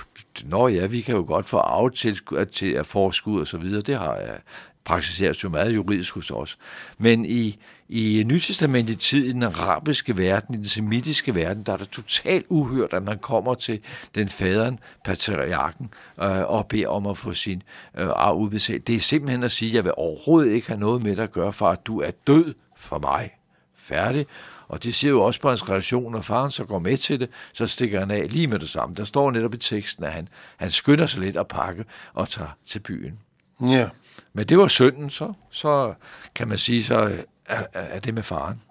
nå 0.44 0.68
ja, 0.68 0.86
vi 0.86 1.00
kan 1.00 1.16
jo 1.16 1.24
godt 1.26 1.48
få 1.48 1.58
arv 1.58 1.90
til, 1.90 2.18
til 2.52 2.72
at 2.72 2.86
forskud 2.86 3.40
og 3.40 3.46
så 3.46 3.56
videre, 3.56 3.80
det 3.80 3.98
har 3.98 4.16
jeg 4.16 4.38
praktiseres 4.84 5.44
jo 5.44 5.48
meget 5.48 5.74
juridisk 5.74 6.14
hos 6.14 6.30
os. 6.30 6.58
Men 6.98 7.24
i, 7.24 7.58
i 7.92 8.22
Nytestamentet 8.26 8.98
tid, 8.98 9.24
i 9.24 9.32
den 9.32 9.42
arabiske 9.42 10.18
verden, 10.18 10.54
i 10.54 10.58
den 10.58 10.64
semitiske 10.64 11.34
verden, 11.34 11.62
der 11.62 11.72
er 11.72 11.76
det 11.76 11.88
totalt 11.88 12.46
uhørt, 12.48 12.92
at 12.92 13.02
man 13.02 13.18
kommer 13.18 13.54
til 13.54 13.80
den 14.14 14.28
faderen, 14.28 14.78
patriarken, 15.04 15.90
øh, 16.22 16.50
og 16.50 16.66
beder 16.66 16.88
om 16.88 17.06
at 17.06 17.18
få 17.18 17.32
sin 17.32 17.62
øh, 17.98 18.08
arv 18.08 18.36
udbetalt. 18.36 18.86
Det 18.86 18.94
er 18.94 19.00
simpelthen 19.00 19.42
at 19.42 19.50
sige, 19.50 19.68
at 19.68 19.74
jeg 19.74 19.84
vil 19.84 19.92
overhovedet 19.96 20.52
ikke 20.52 20.66
have 20.66 20.80
noget 20.80 21.02
med 21.02 21.16
dig 21.16 21.22
at 21.22 21.32
gøre, 21.32 21.52
for 21.52 21.68
at 21.68 21.86
du 21.86 22.00
er 22.00 22.10
død 22.26 22.54
for 22.76 22.98
mig. 22.98 23.30
Færdig. 23.76 24.26
Og 24.68 24.82
det 24.82 24.94
siger 24.94 25.10
jo 25.10 25.22
også 25.22 25.40
på 25.40 25.48
hans 25.48 25.68
relation, 25.68 26.12
når 26.12 26.20
faren 26.20 26.50
så 26.50 26.64
går 26.64 26.78
med 26.78 26.96
til 26.96 27.20
det, 27.20 27.28
så 27.52 27.66
stikker 27.66 28.00
han 28.00 28.10
af 28.10 28.32
lige 28.32 28.46
med 28.46 28.58
det 28.58 28.68
samme. 28.68 28.94
Der 28.94 29.04
står 29.04 29.30
netop 29.30 29.54
i 29.54 29.56
teksten, 29.56 30.04
at 30.04 30.12
han, 30.12 30.28
han 30.56 30.70
skynder 30.70 31.06
sig 31.06 31.20
lidt 31.20 31.36
at 31.36 31.48
pakke 31.48 31.84
og 32.14 32.28
tager 32.28 32.50
til 32.66 32.78
byen. 32.78 33.18
Ja. 33.62 33.88
Men 34.32 34.46
det 34.46 34.58
var 34.58 34.66
sønnen, 34.66 35.10
så, 35.10 35.32
så 35.50 35.94
kan 36.34 36.48
man 36.48 36.58
sige, 36.58 36.84
så 36.84 37.24
er, 37.50 37.64
af 37.72 38.02
det 38.02 38.14
med 38.14 38.22
faren. 38.22 38.62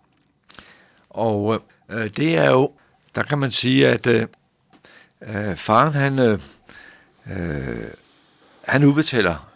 Og 1.09 1.53
øh, 1.89 2.01
øh, 2.01 2.09
det 2.09 2.38
er 2.38 2.50
jo, 2.51 2.71
der 3.15 3.24
kan 3.24 3.38
man 3.38 3.51
sige, 3.51 3.88
at 3.88 4.07
øh, 4.07 4.27
øh 5.21 5.55
faren, 5.55 5.93
han, 5.93 6.19
øh, 6.19 6.39
øh, 7.31 7.83
han 8.62 8.83
udbetaler 8.83 9.50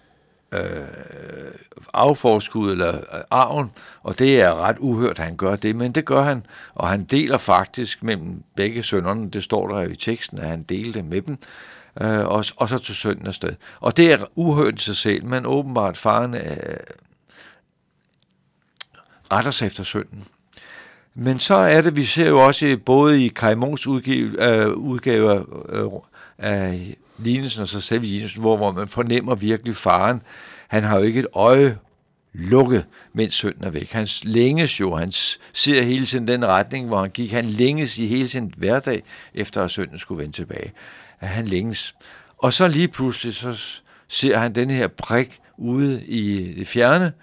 øh, 0.51 0.87
afforskud 1.93 2.71
eller 2.71 2.95
øh, 2.97 3.21
arven, 3.29 3.71
og 4.03 4.19
det 4.19 4.41
er 4.41 4.55
ret 4.55 4.77
uhørt, 4.79 5.19
at 5.19 5.25
han 5.25 5.37
gør 5.37 5.55
det, 5.55 5.75
men 5.75 5.91
det 5.91 6.05
gør 6.05 6.21
han, 6.21 6.45
og 6.75 6.89
han 6.89 7.03
deler 7.03 7.37
faktisk 7.37 8.03
mellem 8.03 8.43
begge 8.55 8.83
sønnerne, 8.83 9.29
det 9.29 9.43
står 9.43 9.67
der 9.67 9.81
jo 9.81 9.89
i 9.89 9.95
teksten, 9.95 10.39
at 10.39 10.47
han 10.47 10.63
delte 10.63 11.03
med 11.03 11.21
dem, 11.21 11.37
øh, 12.01 12.25
og, 12.25 12.45
og 12.57 12.69
så 12.69 12.77
til 12.77 12.95
sønnen 12.95 13.27
afsted. 13.27 13.55
Og 13.79 13.97
det 13.97 14.13
er 14.13 14.25
uhørt 14.35 14.79
i 14.79 14.83
sig 14.83 14.95
selv, 14.95 15.25
men 15.25 15.45
åbenbart 15.45 15.97
faren 15.97 16.35
øh, 16.35 16.77
retter 19.31 19.51
sig 19.51 19.65
efter 19.65 19.83
synden. 19.83 20.25
Men 21.15 21.39
så 21.39 21.55
er 21.55 21.81
det, 21.81 21.95
vi 21.95 22.05
ser 22.05 22.27
jo 22.27 22.45
også 22.45 22.77
både 22.85 23.25
i 23.25 23.27
Kajmons 23.27 23.87
udgave, 23.87 24.55
øh, 24.55 24.73
udgave 24.73 25.45
øh, 25.69 25.89
af 26.37 26.95
lignelsen 27.17 27.61
og 27.61 27.67
så 27.67 27.81
selv 27.81 28.01
lignelsen, 28.01 28.41
hvor, 28.41 28.57
hvor 28.57 28.71
man 28.71 28.87
fornemmer 28.87 29.35
virkelig 29.35 29.75
faren. 29.75 30.21
Han 30.67 30.83
har 30.83 30.97
jo 30.97 31.03
ikke 31.03 31.19
et 31.19 31.27
øje 31.33 31.77
lukket, 32.33 32.85
mens 33.13 33.33
synden 33.33 33.63
er 33.63 33.69
væk. 33.69 33.91
Han 33.91 34.07
længes 34.23 34.79
jo, 34.79 34.95
han 34.95 35.11
ser 35.53 35.81
hele 35.81 36.05
tiden 36.05 36.27
den 36.27 36.45
retning, 36.45 36.87
hvor 36.87 36.99
han 37.01 37.09
gik. 37.09 37.31
Han 37.31 37.45
længes 37.45 37.97
i 37.97 38.07
hele 38.07 38.27
sin 38.27 38.53
hverdag, 38.57 39.03
efter 39.33 39.63
at 39.63 39.69
synden 39.71 39.99
skulle 39.99 40.21
vende 40.21 40.35
tilbage. 40.35 40.73
At 41.19 41.27
Han 41.27 41.45
længes. 41.45 41.95
Og 42.37 42.53
så 42.53 42.67
lige 42.67 42.87
pludselig, 42.87 43.33
så 43.33 43.81
ser 44.07 44.37
han 44.37 44.55
den 44.55 44.69
her 44.69 44.87
prik 44.87 45.39
ude 45.57 46.05
i 46.05 46.53
det 46.53 46.67
fjerne, 46.67 47.13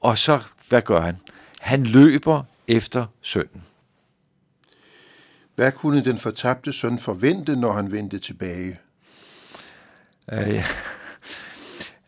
og 0.00 0.18
så, 0.18 0.40
hvad 0.68 0.82
gør 0.82 1.00
han? 1.00 1.16
Han 1.70 1.84
løber 1.84 2.42
efter 2.68 3.06
sønnen. 3.20 3.64
Hvad 5.54 5.72
kunne 5.72 6.04
den 6.04 6.18
fortabte 6.18 6.72
søn 6.72 6.98
forvente, 6.98 7.56
når 7.56 7.72
han 7.72 7.92
vendte 7.92 8.18
tilbage? 8.18 8.78
Øh, 10.32 10.64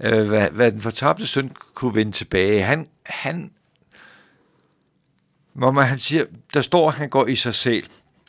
øh, 0.00 0.28
hvad, 0.28 0.50
hvad 0.50 0.72
den 0.72 0.80
fortabte 0.80 1.26
søn 1.26 1.50
kunne 1.74 1.94
vende 1.94 2.12
tilbage. 2.12 2.62
Han, 2.62 2.88
han, 3.02 3.52
hvor 5.52 5.70
man, 5.70 5.86
han 5.86 5.98
siger, 5.98 6.24
der 6.54 6.60
står, 6.60 6.88
at 6.88 6.94
han 6.94 7.08
går 7.08 7.26
i 7.26 7.36
sig 7.36 7.54
selv. 7.54 7.86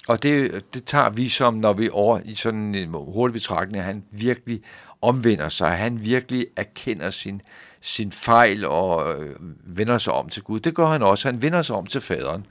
Og 0.08 0.24
det, 0.24 0.66
det 0.74 0.86
tager 0.86 1.10
vi 1.10 1.30
som, 1.30 1.54
når 1.54 1.74
vi 1.74 1.90
over 1.92 2.20
i 2.26 2.36
sådan 2.36 2.76
en 2.76 2.90
hurtig 2.90 3.34
betragtning, 3.34 3.80
at 3.80 3.86
han 3.86 4.04
virkelig 4.12 4.62
omvender 5.02 5.50
sig, 5.50 5.78
han 5.78 6.06
virkelig 6.06 6.48
erkender 6.56 7.10
sin, 7.10 7.42
sin 7.86 8.12
fejl 8.12 8.66
og 8.66 9.22
øh, 9.22 9.36
vender 9.64 9.98
sig 9.98 10.14
om 10.14 10.30
til 10.30 10.44
Gud. 10.44 10.60
Det 10.60 10.76
gør 10.76 10.86
han 10.86 11.04
også. 11.04 11.28
Han 11.28 11.42
vender 11.42 11.62
sig 11.62 11.76
om 11.76 11.86
til 11.86 12.02
faderen. 12.02 12.46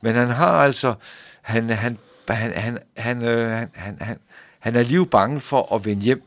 Men 0.00 0.14
han 0.14 0.28
har 0.28 0.48
altså, 0.50 0.94
han, 1.42 1.70
han, 1.70 1.98
han, 2.28 2.52
han, 2.52 2.78
han, 2.96 3.22
øh, 3.22 3.50
han, 3.50 3.70
han, 3.74 3.96
han, 4.00 4.18
han 4.58 4.76
er 4.76 4.82
lige 4.82 5.06
bange 5.06 5.40
for 5.40 5.74
at 5.74 5.84
vende 5.84 6.02
hjem. 6.02 6.22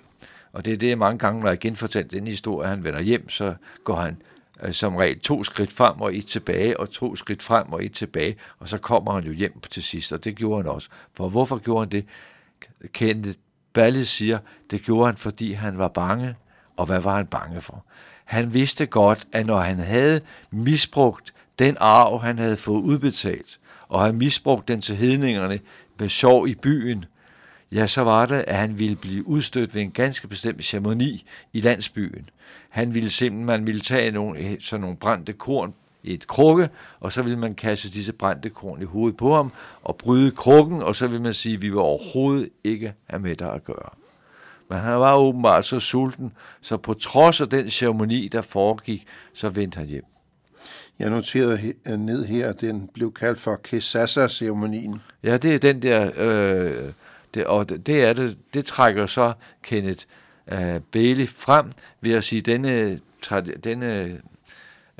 Og 0.53 0.65
det 0.65 0.73
er 0.73 0.77
det, 0.77 0.97
mange 0.97 1.19
gange, 1.19 1.41
når 1.41 1.47
jeg 1.47 1.59
genfortalt 1.59 2.11
den 2.11 2.27
historie, 2.27 2.69
han 2.69 2.83
vender 2.83 3.01
hjem, 3.01 3.29
så 3.29 3.55
går 3.83 3.95
han 3.95 4.21
øh, 4.63 4.73
som 4.73 4.95
regel 4.95 5.19
to 5.19 5.43
skridt 5.43 5.71
frem 5.71 6.01
og 6.01 6.15
et 6.15 6.25
tilbage, 6.25 6.79
og 6.79 6.89
to 6.89 7.15
skridt 7.15 7.43
frem 7.43 7.73
og 7.73 7.85
et 7.85 7.93
tilbage, 7.93 8.35
og 8.59 8.69
så 8.69 8.77
kommer 8.77 9.11
han 9.11 9.23
jo 9.23 9.31
hjem 9.31 9.59
til 9.71 9.83
sidst, 9.83 10.13
og 10.13 10.23
det 10.23 10.35
gjorde 10.35 10.63
han 10.63 10.71
også. 10.71 10.89
For 11.13 11.29
hvorfor 11.29 11.57
gjorde 11.57 11.79
han 11.79 11.91
det? 11.91 12.05
Kenneth 12.93 13.37
Balle 13.73 14.05
siger, 14.05 14.39
det 14.71 14.81
gjorde 14.81 15.05
han, 15.05 15.17
fordi 15.17 15.53
han 15.53 15.77
var 15.77 15.87
bange, 15.87 16.35
og 16.77 16.85
hvad 16.85 17.01
var 17.01 17.15
han 17.15 17.25
bange 17.25 17.61
for? 17.61 17.85
Han 18.25 18.53
vidste 18.53 18.85
godt, 18.85 19.27
at 19.31 19.45
når 19.45 19.59
han 19.59 19.79
havde 19.79 20.21
misbrugt 20.51 21.33
den 21.59 21.77
arv, 21.79 22.21
han 22.21 22.37
havde 22.37 22.57
fået 22.57 22.81
udbetalt, 22.81 23.59
og 23.87 24.01
havde 24.01 24.13
misbrugt 24.13 24.67
den 24.67 24.81
til 24.81 24.95
hedningerne 24.95 25.59
med 25.99 26.09
sjov 26.09 26.47
i 26.47 26.55
byen, 26.55 27.05
ja, 27.71 27.87
så 27.87 28.01
var 28.01 28.25
det, 28.25 28.43
at 28.47 28.55
han 28.55 28.79
ville 28.79 28.95
blive 28.95 29.27
udstødt 29.27 29.75
ved 29.75 29.81
en 29.81 29.91
ganske 29.91 30.27
bestemt 30.27 30.63
ceremoni 30.63 31.25
i 31.53 31.61
landsbyen. 31.61 32.29
Han 32.69 32.93
ville 32.93 33.09
simpelthen, 33.09 33.45
man 33.45 33.67
ville 33.67 33.81
tage 33.81 34.11
nogle, 34.11 34.39
eh, 34.39 34.59
sådan 34.59 34.81
nogle 34.81 34.97
brændte 34.97 35.33
korn 35.33 35.73
i 36.03 36.13
et 36.13 36.27
krukke, 36.27 36.69
og 36.99 37.11
så 37.11 37.21
ville 37.21 37.39
man 37.39 37.55
kaste 37.55 37.89
disse 37.89 38.13
brændte 38.13 38.49
korn 38.49 38.81
i 38.81 38.85
hovedet 38.85 39.17
på 39.17 39.35
ham, 39.35 39.51
og 39.83 39.95
bryde 39.95 40.31
krukken, 40.31 40.83
og 40.83 40.95
så 40.95 41.07
ville 41.07 41.23
man 41.23 41.33
sige, 41.33 41.55
at 41.55 41.61
vi 41.61 41.69
vil 41.69 41.77
overhovedet 41.77 42.49
ikke 42.63 42.93
have 43.07 43.21
med 43.21 43.35
dig 43.35 43.53
at 43.53 43.63
gøre. 43.63 43.89
Men 44.71 44.79
han 44.79 44.99
var 44.99 45.15
åbenbart 45.15 45.65
så 45.65 45.79
sulten, 45.79 46.33
så 46.61 46.77
på 46.77 46.93
trods 46.93 47.41
af 47.41 47.49
den 47.49 47.69
ceremoni, 47.69 48.27
der 48.27 48.41
foregik, 48.41 49.07
så 49.33 49.49
vendte 49.49 49.77
han 49.77 49.87
hjem. 49.87 50.03
Jeg 50.99 51.09
noterede 51.09 51.73
ned 51.97 52.25
her, 52.25 52.49
at 52.49 52.61
den 52.61 52.89
blev 52.93 53.13
kaldt 53.13 53.39
for 53.39 53.59
Kesassa-ceremonien. 53.63 55.01
Ja, 55.23 55.37
det 55.37 55.55
er 55.55 55.59
den 55.59 55.81
der, 55.81 56.11
øh, 56.17 56.93
det, 57.33 57.45
og 57.45 57.69
det, 57.69 57.87
det 57.87 58.03
er 58.03 58.13
det, 58.13 58.37
det 58.53 58.65
trækker 58.65 59.05
så 59.05 59.33
Kenneth 59.63 60.05
øh, 60.51 60.81
Bailey 60.91 61.27
frem 61.27 61.71
ved 62.01 62.13
at 62.13 62.23
sige, 62.23 62.39
at 62.39 62.45
denne, 62.45 62.99
denne 63.63 64.21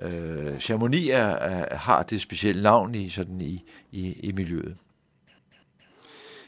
øh, 0.02 0.60
ceremoni 0.60 1.10
er, 1.10 1.28
er, 1.28 1.76
har 1.76 2.04
det 2.04 2.22
specielle 2.22 2.64
navn 2.64 2.96
i, 2.96 3.10
sådan 3.10 3.42
i, 3.42 3.64
i, 3.92 4.12
i 4.12 4.32
miljøet. 4.32 4.76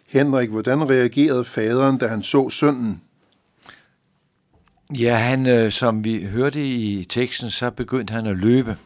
Henrik, 0.07 0.49
hvordan 0.49 0.89
reagerede 0.89 1.45
faderen, 1.45 1.97
da 1.97 2.07
han 2.07 2.23
så 2.23 2.49
sønnen? 2.49 3.03
Ja, 4.99 5.15
han, 5.15 5.47
øh, 5.47 5.71
som 5.71 6.03
vi 6.03 6.25
hørte 6.25 6.65
i 6.65 7.03
teksten, 7.03 7.49
så 7.49 7.71
begyndte 7.71 8.13
han 8.13 8.25
at 8.25 8.37
løbe. 8.37 8.77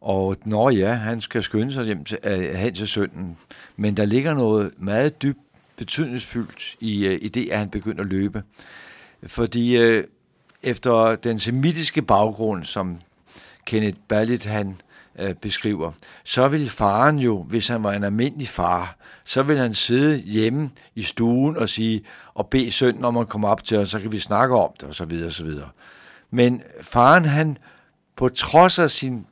Og 0.00 0.36
når 0.44 0.70
ja, 0.70 0.94
han 0.94 1.20
skal 1.20 1.42
skynde 1.42 1.72
sig 1.72 1.84
hjem 1.84 2.04
til, 2.04 2.18
øh, 2.24 2.54
hen 2.54 2.74
til 2.74 2.88
sønnen. 2.88 3.36
Men 3.76 3.96
der 3.96 4.04
ligger 4.04 4.34
noget 4.34 4.72
meget 4.78 5.22
dybt 5.22 5.38
betydningsfyldt 5.76 6.76
i, 6.80 7.06
øh, 7.06 7.18
i 7.22 7.28
det, 7.28 7.50
at 7.50 7.58
han 7.58 7.68
begynder 7.68 8.04
at 8.04 8.10
løbe. 8.10 8.42
Fordi 9.26 9.76
øh, 9.76 10.04
efter 10.62 11.16
den 11.16 11.40
semitiske 11.40 12.02
baggrund, 12.02 12.64
som 12.64 13.00
Kenneth 13.66 13.98
Ballit 14.08 14.44
han 14.44 14.80
øh, 15.18 15.34
beskriver, 15.34 15.92
så 16.24 16.48
vil 16.48 16.70
faren 16.70 17.18
jo, 17.18 17.42
hvis 17.42 17.68
han 17.68 17.84
var 17.84 17.92
en 17.92 18.04
almindelig 18.04 18.48
far, 18.48 18.96
så 19.24 19.42
vil 19.42 19.58
han 19.58 19.74
sidde 19.74 20.18
hjemme 20.18 20.70
i 20.94 21.02
stuen 21.02 21.56
og 21.56 21.68
sige, 21.68 22.02
og 22.34 22.46
bede 22.46 22.70
sønnen 22.70 23.04
om 23.04 23.16
at 23.16 23.28
komme 23.28 23.48
op 23.48 23.64
til 23.64 23.78
os, 23.78 23.90
så 23.90 24.00
kan 24.00 24.12
vi 24.12 24.18
snakke 24.18 24.56
om 24.56 24.70
det, 24.80 24.88
og 24.88 24.94
så 24.94 25.04
videre, 25.04 25.26
og 25.26 25.32
så 25.32 25.44
videre. 25.44 25.68
Men 26.30 26.62
faren, 26.82 27.24
han, 27.24 27.58
på 28.16 28.28
trods 28.28 28.78
af 28.78 28.90
sin 28.90 29.26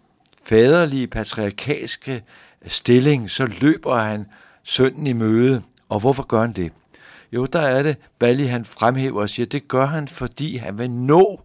faderlige, 0.44 1.06
patriarkalske 1.06 2.24
stilling, 2.66 3.30
så 3.30 3.46
løber 3.60 3.98
han 3.98 4.26
sønnen 4.64 5.06
i 5.06 5.12
møde. 5.12 5.62
Og 5.88 6.00
hvorfor 6.00 6.22
gør 6.22 6.40
han 6.40 6.52
det? 6.52 6.72
Jo, 7.32 7.46
der 7.46 7.60
er 7.60 7.82
det, 7.82 7.96
Bali 8.18 8.44
han 8.44 8.64
fremhæver 8.64 9.20
og 9.20 9.28
siger, 9.28 9.46
det 9.46 9.68
gør 9.68 9.86
han, 9.86 10.08
fordi 10.08 10.56
han 10.56 10.78
vil 10.78 10.90
nå 10.90 11.40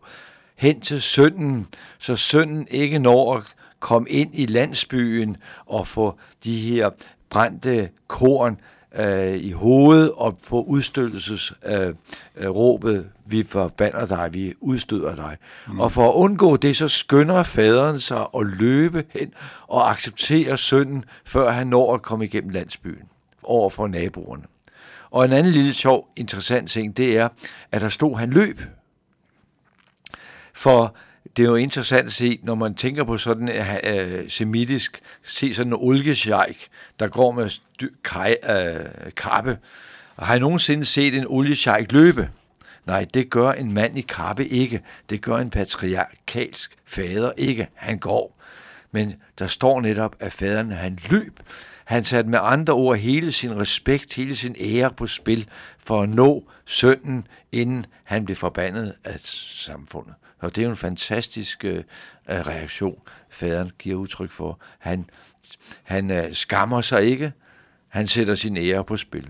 hen 0.55 0.81
til 0.81 1.01
sønnen, 1.01 1.67
så 1.99 2.15
sønnen 2.15 2.67
ikke 2.71 2.99
når 2.99 3.35
at 3.35 3.43
komme 3.81 4.09
ind 4.09 4.29
i 4.33 4.45
landsbyen 4.45 5.37
og 5.65 5.87
få 5.87 6.15
de 6.43 6.59
her 6.59 6.89
brændte 7.29 7.89
korn 8.07 8.59
øh, 8.95 9.35
i 9.35 9.51
hovedet 9.51 10.11
og 10.11 10.37
få 10.43 10.63
udstødelsesråbet, 10.63 12.93
øh, 12.93 12.99
øh, 12.99 13.05
vi 13.25 13.43
forbander 13.43 14.05
dig, 14.05 14.29
vi 14.33 14.53
udstøder 14.59 15.15
dig. 15.15 15.37
Mm. 15.67 15.79
Og 15.79 15.91
for 15.91 16.09
at 16.09 16.13
undgå 16.13 16.57
det, 16.57 16.77
så 16.77 16.87
skynder 16.87 17.43
faderen 17.43 17.99
sig 17.99 18.25
at 18.37 18.47
løbe 18.59 19.05
hen 19.09 19.33
og 19.67 19.91
acceptere 19.91 20.57
sønnen, 20.57 21.05
før 21.25 21.51
han 21.51 21.67
når 21.67 21.93
at 21.93 22.01
komme 22.01 22.25
igennem 22.25 22.49
landsbyen 22.49 23.09
over 23.43 23.69
for 23.69 23.87
naboerne. 23.87 24.43
Og 25.11 25.25
en 25.25 25.31
anden 25.31 25.51
lille 25.51 25.73
sjov, 25.73 26.07
interessant 26.15 26.69
ting, 26.69 26.97
det 26.97 27.17
er, 27.17 27.29
at 27.71 27.81
der 27.81 27.89
stod, 27.89 28.17
han 28.17 28.29
løb. 28.29 28.61
For 30.53 30.95
det 31.37 31.45
er 31.45 31.49
jo 31.49 31.55
interessant 31.55 32.05
at 32.05 32.13
se, 32.13 32.39
når 32.43 32.55
man 32.55 32.75
tænker 32.75 33.03
på 33.03 33.17
sådan 33.17 33.49
uh, 33.49 34.29
semitisk, 34.29 34.99
se 35.23 35.53
sådan 35.53 35.73
en 35.73 35.79
oliesjejk, 35.79 36.67
der 36.99 37.07
går 37.07 37.31
med 37.31 37.49
kaj, 38.03 38.37
øh, 38.49 38.75
uh, 38.75 39.11
kappe. 39.15 39.57
Har 40.19 40.35
I 40.35 40.39
nogensinde 40.39 40.85
set 40.85 41.15
en 41.15 41.25
oliesjejk 41.27 41.91
løbe? 41.91 42.29
Nej, 42.85 43.05
det 43.13 43.29
gør 43.29 43.51
en 43.51 43.73
mand 43.73 43.97
i 43.97 44.01
kappe 44.01 44.47
ikke. 44.47 44.81
Det 45.09 45.21
gør 45.21 45.37
en 45.37 45.49
patriarkalsk 45.49 46.77
fader 46.85 47.31
ikke. 47.37 47.67
Han 47.73 47.97
går. 47.97 48.37
Men 48.91 49.15
der 49.39 49.47
står 49.47 49.81
netop, 49.81 50.15
at 50.19 50.33
faderen 50.33 50.71
han 50.71 50.99
løb. 51.09 51.39
Han 51.85 52.03
satte 52.03 52.29
med 52.29 52.39
andre 52.41 52.73
ord 52.73 52.97
hele 52.97 53.31
sin 53.31 53.57
respekt, 53.59 54.13
hele 54.13 54.35
sin 54.35 54.55
ære 54.59 54.91
på 54.91 55.07
spil 55.07 55.47
for 55.79 56.01
at 56.01 56.09
nå 56.09 56.49
sønnen, 56.65 57.27
inden 57.51 57.85
han 58.03 58.25
blev 58.25 58.35
forbandet 58.35 58.95
af 59.03 59.19
samfundet. 59.19 60.13
Og 60.41 60.55
det 60.55 60.61
er 60.61 60.65
jo 60.65 60.69
en 60.69 60.77
fantastisk 60.77 61.65
øh, 61.65 61.83
reaktion, 62.27 63.01
faderen 63.29 63.71
giver 63.79 63.95
udtryk 63.95 64.31
for. 64.31 64.59
Han, 64.79 65.09
han 65.83 66.11
øh, 66.11 66.33
skammer 66.33 66.81
sig 66.81 67.03
ikke, 67.03 67.33
han 67.87 68.07
sætter 68.07 68.35
sin 68.35 68.57
ære 68.57 68.83
på 68.83 68.97
spil. 68.97 69.29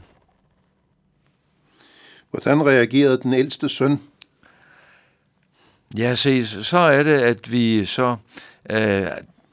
Hvordan 2.32 2.66
reagerede 2.66 3.22
den 3.22 3.34
ældste 3.34 3.70
søn? 3.70 4.00
Ja, 5.98 6.16
se, 6.16 6.46
så 6.46 6.78
er 6.78 7.04
det, 7.04 7.22
at 7.22 7.52
vi 7.52 7.86
så, 7.86 8.18
øh, 8.70 9.08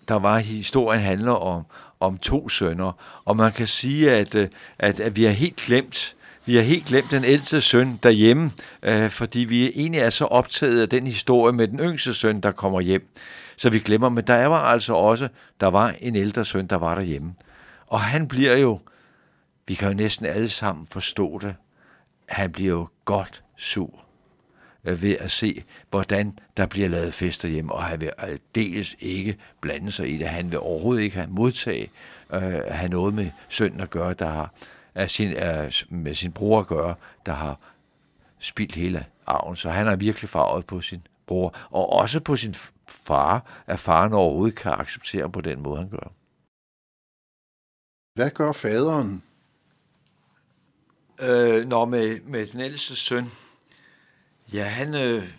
der 0.09 0.15
var 0.15 0.38
historien 0.38 1.03
handler 1.03 1.33
om, 1.33 1.65
om 2.00 2.19
to 2.19 2.49
sønner, 2.49 3.21
og 3.25 3.37
man 3.37 3.53
kan 3.53 3.67
sige, 3.67 4.12
at, 4.12 4.35
øh, 4.35 4.49
at, 4.79 5.00
at 5.00 5.17
vi 5.17 5.25
har 5.25 5.31
helt 5.31 5.57
glemt, 5.57 6.17
vi 6.49 6.57
har 6.57 6.62
helt 6.62 6.85
glemt 6.85 7.11
den 7.11 7.25
ældste 7.25 7.61
søn 7.61 7.99
derhjemme, 8.02 8.50
øh, 8.83 9.11
fordi 9.11 9.40
vi 9.40 9.69
egentlig 9.69 10.00
er 10.00 10.11
så 10.11 10.25
optaget 10.25 10.83
af 10.83 10.88
den 10.88 11.07
historie 11.07 11.52
med 11.52 11.69
den 11.69 11.81
yngste 11.81 12.14
søn, 12.14 12.40
der 12.40 12.52
kommer 12.52 12.81
hjem. 12.81 13.09
Så 13.57 13.71
vi 13.71 13.78
glemmer, 13.78 14.09
men 14.09 14.25
der 14.26 14.47
var 14.47 14.61
altså 14.61 14.95
også, 14.95 15.28
der 15.61 15.67
var 15.67 15.95
en 16.00 16.17
ældre 16.17 16.45
søn, 16.45 16.67
der 16.67 16.76
var 16.76 16.95
derhjemme. 16.95 17.35
Og 17.87 18.00
han 18.00 18.28
bliver 18.28 18.57
jo, 18.57 18.81
vi 19.67 19.75
kan 19.75 19.88
jo 19.88 19.95
næsten 19.95 20.26
alle 20.26 20.49
sammen 20.49 20.87
forstå 20.87 21.38
det, 21.43 21.55
han 22.28 22.52
bliver 22.52 22.71
jo 22.71 22.88
godt 23.05 23.43
sur 23.57 24.05
øh, 24.85 25.02
ved 25.02 25.17
at 25.21 25.31
se, 25.31 25.62
hvordan 25.90 26.38
der 26.57 26.67
bliver 26.67 26.88
lavet 26.88 27.14
fester 27.14 27.49
hjem, 27.49 27.71
og 27.71 27.85
han 27.85 28.00
vil 28.00 28.11
aldeles 28.19 28.97
ikke 29.00 29.37
blande 29.61 29.93
sig 29.93 30.14
i 30.14 30.19
det. 30.19 30.28
Han 30.28 30.52
vil 30.52 30.61
overhovedet 30.61 31.02
ikke 31.02 31.17
have 31.17 31.31
modtage, 31.31 31.90
øh, 32.33 32.40
have 32.69 32.88
noget 32.88 33.14
med 33.14 33.31
sønnen 33.49 33.81
at 33.81 33.90
gøre, 33.90 34.14
der 34.14 34.28
har 34.28 34.52
af 34.99 35.11
sin, 35.11 35.33
af, 35.33 35.85
med 35.88 36.14
sin 36.14 36.33
bror 36.33 36.61
at 36.61 36.67
gøre, 36.67 36.95
der 37.26 37.33
har 37.33 37.61
spildt 38.38 38.75
hele 38.75 39.07
arven. 39.26 39.57
Så 39.57 39.71
han 39.71 39.88
er 39.88 39.97
virkelig 39.97 40.28
farvet 40.28 40.67
på 40.67 40.81
sin 40.81 41.07
bror, 41.26 41.55
og 41.71 41.93
også 41.93 42.21
på 42.21 42.37
sin 42.37 42.55
far, 42.88 43.62
at 43.67 43.78
faren 43.78 44.12
overhovedet 44.12 44.59
kan 44.59 44.73
acceptere 44.73 45.31
på 45.31 45.40
den 45.40 45.62
måde, 45.62 45.78
han 45.78 45.88
gør. 45.88 46.12
Hvad 48.14 48.31
gør 48.31 48.52
faderen? 48.52 49.23
Øh, 51.21 51.66
når 51.66 51.85
med, 51.85 52.20
med 52.20 52.46
den 52.46 52.61
ældste 52.61 52.96
søn, 52.96 53.25
ja, 54.53 54.64
han 54.64 54.94
øh, 54.94 55.31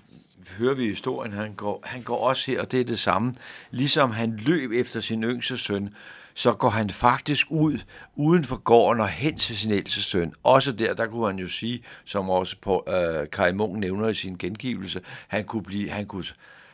hører 0.57 0.75
vi 0.75 0.85
i 0.85 0.89
historien, 0.89 1.33
han 1.33 1.53
går, 1.53 1.81
han 1.85 2.03
går 2.03 2.27
også 2.27 2.51
her, 2.51 2.61
og 2.61 2.71
det 2.71 2.81
er 2.81 2.85
det 2.85 2.99
samme. 2.99 3.35
Ligesom 3.71 4.11
han 4.11 4.35
løb 4.35 4.71
efter 4.71 4.99
sin 4.99 5.23
yngste 5.23 5.57
søn, 5.57 5.95
så 6.39 6.53
går 6.53 6.69
han 6.69 6.89
faktisk 6.89 7.47
ud 7.49 7.79
uden 8.15 8.43
for 8.43 8.55
gården 8.55 9.01
og 9.01 9.09
hen 9.09 9.37
til 9.37 9.57
sin 9.57 9.71
ældste 9.71 10.03
søn. 10.03 10.33
Også 10.43 10.71
der, 10.71 10.93
der 10.93 11.07
kunne 11.07 11.25
han 11.25 11.39
jo 11.39 11.47
sige, 11.47 11.83
som 12.05 12.29
også 12.29 12.55
på, 12.61 12.83
øh, 12.87 13.29
Kai 13.29 13.53
Munk 13.53 13.79
nævner 13.79 14.07
i 14.07 14.13
sin 14.13 14.37
gengivelse, 14.37 15.01
han 15.27 15.45
kunne 15.45 15.63
blive, 15.63 15.89
han 15.89 16.05
kunne, 16.05 16.23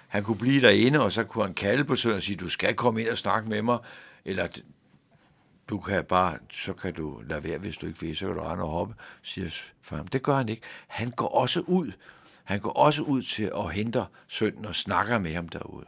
han 0.08 0.24
kunne 0.24 0.38
blive 0.38 0.62
derinde, 0.62 1.02
og 1.02 1.12
så 1.12 1.24
kunne 1.24 1.46
han 1.46 1.54
kalde 1.54 1.84
på 1.84 1.96
sønnen 1.96 2.16
og 2.16 2.22
sige, 2.22 2.36
du 2.36 2.50
skal 2.50 2.76
komme 2.76 3.02
ind 3.02 3.10
og 3.10 3.18
snakke 3.18 3.50
med 3.50 3.62
mig, 3.62 3.78
eller 4.26 4.48
du 5.70 5.80
kan 5.80 6.04
bare, 6.04 6.38
så 6.52 6.74
kan 6.74 6.94
du 6.94 7.22
lade 7.30 7.44
være, 7.44 7.58
hvis 7.58 7.78
du 7.78 7.88
ikke 7.88 8.00
vil, 8.00 8.18
så 8.18 8.26
kan 8.26 8.36
du 8.36 8.42
rende 8.42 8.64
og 8.64 8.70
hoppe, 8.70 8.94
siger 9.22 9.50
for 9.82 9.96
ham. 9.96 10.08
Det 10.08 10.24
gør 10.24 10.36
han 10.36 10.50
ikke. 10.50 10.62
Han 10.88 11.12
går 11.12 11.28
også 11.28 11.60
ud. 11.60 11.92
Han 12.44 12.60
går 12.60 12.72
også 12.72 13.04
ud 13.04 13.22
til 13.22 13.52
at 13.58 13.74
hente 13.74 14.06
sønnen 14.28 14.66
og 14.66 14.76
snakker 14.76 15.18
med 15.18 15.34
ham 15.34 15.50
derude. 15.50 15.86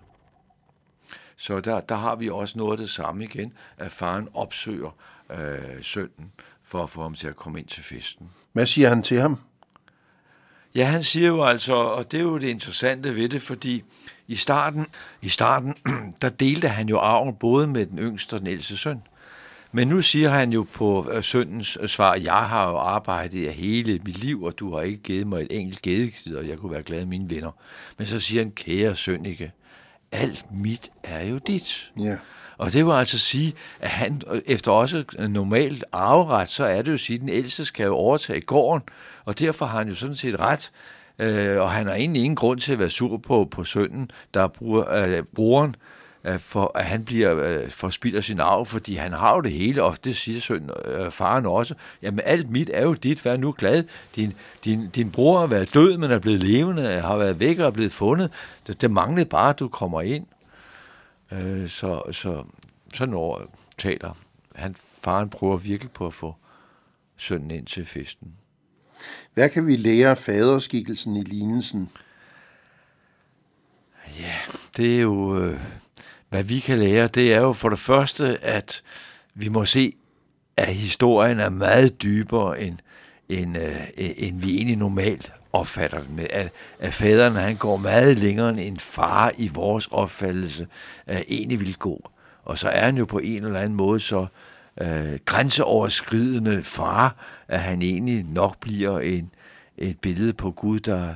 Så 1.37 1.59
der, 1.59 1.79
der 1.79 1.95
har 1.95 2.15
vi 2.15 2.29
også 2.29 2.57
noget 2.57 2.71
af 2.71 2.77
det 2.77 2.89
samme 2.89 3.23
igen, 3.23 3.53
at 3.77 3.91
faren 3.91 4.29
opsøger 4.33 4.95
øh, 5.31 5.37
sønnen 5.83 6.31
for 6.63 6.83
at 6.83 6.89
få 6.89 7.01
ham 7.01 7.13
til 7.13 7.27
at 7.27 7.35
komme 7.35 7.59
ind 7.59 7.67
til 7.67 7.83
festen. 7.83 8.29
Hvad 8.53 8.65
siger 8.65 8.89
han 8.89 9.03
til 9.03 9.19
ham? 9.19 9.39
Ja, 10.75 10.85
han 10.85 11.03
siger 11.03 11.27
jo 11.27 11.43
altså, 11.43 11.73
og 11.73 12.11
det 12.11 12.17
er 12.17 12.23
jo 12.23 12.37
det 12.37 12.47
interessante 12.47 13.15
ved 13.15 13.29
det, 13.29 13.41
fordi 13.41 13.83
i 14.27 14.35
starten, 14.35 14.87
i 15.21 15.29
starten 15.29 15.75
der 16.21 16.29
delte 16.29 16.67
han 16.67 16.89
jo 16.89 16.99
arven 16.99 17.35
både 17.35 17.67
med 17.67 17.85
den 17.85 17.99
yngste 17.99 18.33
og 18.33 18.39
den 18.39 18.47
ældste 18.47 18.77
søn. 18.77 19.01
Men 19.71 19.87
nu 19.87 20.01
siger 20.01 20.29
han 20.29 20.51
jo 20.53 20.65
på 20.73 21.09
øh, 21.11 21.23
søndens 21.23 21.77
øh, 21.81 21.87
svar, 21.87 22.15
jeg 22.15 22.33
har 22.49 22.69
jo 22.69 22.77
arbejdet 22.77 23.53
hele 23.53 23.99
mit 24.05 24.17
liv, 24.17 24.43
og 24.43 24.59
du 24.59 24.75
har 24.75 24.81
ikke 24.81 25.03
givet 25.03 25.27
mig 25.27 25.41
et 25.41 25.59
enkelt 25.59 25.81
gædekid, 25.81 26.35
og 26.35 26.47
jeg 26.47 26.57
kunne 26.57 26.71
være 26.71 26.83
glad 26.83 26.99
af 26.99 27.07
mine 27.07 27.29
venner. 27.29 27.51
Men 27.97 28.07
så 28.07 28.19
siger 28.19 28.41
han, 28.43 28.51
kære 28.51 28.95
søn 28.95 29.25
ikke, 29.25 29.51
alt 30.11 30.45
mit 30.51 30.89
er 31.03 31.23
jo 31.23 31.37
dit. 31.37 31.91
Ja. 31.99 32.17
Og 32.57 32.73
det 32.73 32.85
vil 32.85 32.91
altså 32.91 33.19
sige, 33.19 33.53
at 33.79 33.89
han 33.89 34.21
efter 34.45 34.71
også 34.71 35.03
normalt 35.29 35.83
arveret, 35.91 36.49
så 36.49 36.65
er 36.65 36.81
det 36.81 36.91
jo 36.91 36.97
sige, 36.97 37.15
at 37.15 37.21
den 37.21 37.29
ældste 37.29 37.65
skal 37.65 37.85
jo 37.85 37.95
overtage 37.95 38.41
gården, 38.41 38.83
og 39.25 39.39
derfor 39.39 39.65
har 39.65 39.77
han 39.77 39.89
jo 39.89 39.95
sådan 39.95 40.15
set 40.15 40.39
ret. 40.39 40.71
Øh, 41.19 41.61
og 41.61 41.71
han 41.71 41.87
har 41.87 41.93
egentlig 41.93 42.23
ingen 42.23 42.35
grund 42.35 42.59
til 42.59 42.73
at 42.73 42.79
være 42.79 42.89
sur 42.89 43.17
på, 43.17 43.47
på 43.51 43.63
sønnen, 43.63 44.11
der 44.33 44.47
bruger 44.47 44.91
øh, 44.91 45.17
øh, 45.17 45.23
for 46.37 46.71
at 46.75 46.85
han 46.85 47.05
bliver 47.05 47.35
øh, 47.43 47.69
forspilder 47.69 48.21
sin 48.21 48.39
arv, 48.39 48.65
fordi 48.65 48.95
han 48.95 49.13
har 49.13 49.35
jo 49.35 49.41
det 49.41 49.51
hele, 49.51 49.83
og 49.83 49.97
det 50.03 50.15
siger 50.15 50.41
søn, 50.41 50.69
øh, 50.85 51.11
faren 51.11 51.45
også. 51.45 51.75
Jamen 52.01 52.19
alt 52.23 52.49
mit 52.49 52.69
er 52.73 52.81
jo 52.81 52.93
dit, 52.93 53.25
vær 53.25 53.37
nu 53.37 53.55
glad. 53.57 53.83
Din, 54.15 54.33
din, 54.65 54.89
din 54.89 55.11
bror 55.11 55.39
har 55.39 55.47
været 55.47 55.73
død, 55.73 55.97
men 55.97 56.11
er 56.11 56.19
blevet 56.19 56.43
levende, 56.43 57.01
har 57.01 57.17
været 57.17 57.39
væk 57.39 57.59
og 57.59 57.65
er 57.65 57.71
blevet 57.71 57.91
fundet. 57.91 58.31
Det, 58.67 58.81
det 58.81 58.91
manglede 58.91 59.25
bare, 59.25 59.49
at 59.49 59.59
du 59.59 59.67
kommer 59.67 60.01
ind. 60.01 60.25
Øh, 61.31 61.69
så, 61.69 62.01
så 62.11 62.43
sådan 62.93 63.13
over 63.13 63.39
taler 63.77 64.17
han. 64.55 64.75
Faren 65.01 65.29
prøver 65.29 65.57
virkelig 65.57 65.91
på 65.91 66.07
at 66.07 66.13
få 66.13 66.35
sønnen 67.17 67.51
ind 67.51 67.65
til 67.65 67.85
festen. 67.85 68.33
Hvad 69.33 69.49
kan 69.49 69.67
vi 69.67 69.75
lære 69.75 70.09
af 70.09 70.17
faderskikkelsen 70.17 71.15
i 71.15 71.23
lignelsen? 71.23 71.91
Ja, 74.19 74.35
det 74.77 74.97
er 74.97 75.01
jo... 75.01 75.39
Øh, 75.39 75.59
hvad 76.29 76.43
vi 76.43 76.59
kan 76.59 76.79
lære, 76.79 77.07
det 77.07 77.33
er 77.33 77.39
jo 77.39 77.53
for 77.53 77.69
det 77.69 77.79
første, 77.79 78.43
at 78.43 78.83
vi 79.33 79.49
må 79.49 79.65
se, 79.65 79.93
at 80.57 80.67
historien 80.67 81.39
er 81.39 81.49
meget 81.49 82.03
dybere, 82.03 82.61
end, 82.61 82.77
end, 83.29 83.57
øh, 83.57 83.81
end 83.97 84.41
vi 84.41 84.55
egentlig 84.55 84.77
normalt 84.77 85.33
opfatter 85.53 86.03
den 86.03 86.15
med. 86.15 86.27
At, 86.29 86.51
at 86.79 86.93
faderen 86.93 87.35
han 87.35 87.55
går 87.55 87.77
meget 87.77 88.17
længere 88.17 88.49
end 88.49 88.59
en 88.59 88.79
far 88.79 89.31
i 89.37 89.47
vores 89.47 89.87
opfattelse 89.87 90.67
øh, 91.07 91.21
egentlig 91.27 91.59
vil 91.59 91.75
gå. 91.75 92.09
Og 92.43 92.57
så 92.57 92.69
er 92.69 92.83
han 92.85 92.97
jo 92.97 93.05
på 93.05 93.19
en 93.19 93.43
eller 93.43 93.59
anden 93.59 93.75
måde 93.75 93.99
så 93.99 94.25
øh, 94.81 95.19
grænseoverskridende 95.25 96.63
far, 96.63 97.15
at 97.47 97.59
han 97.59 97.81
egentlig 97.81 98.23
nok 98.23 98.59
bliver 98.59 98.99
en, 98.99 99.31
et 99.77 99.99
billede 99.99 100.33
på 100.33 100.51
Gud, 100.51 100.79
der 100.79 101.15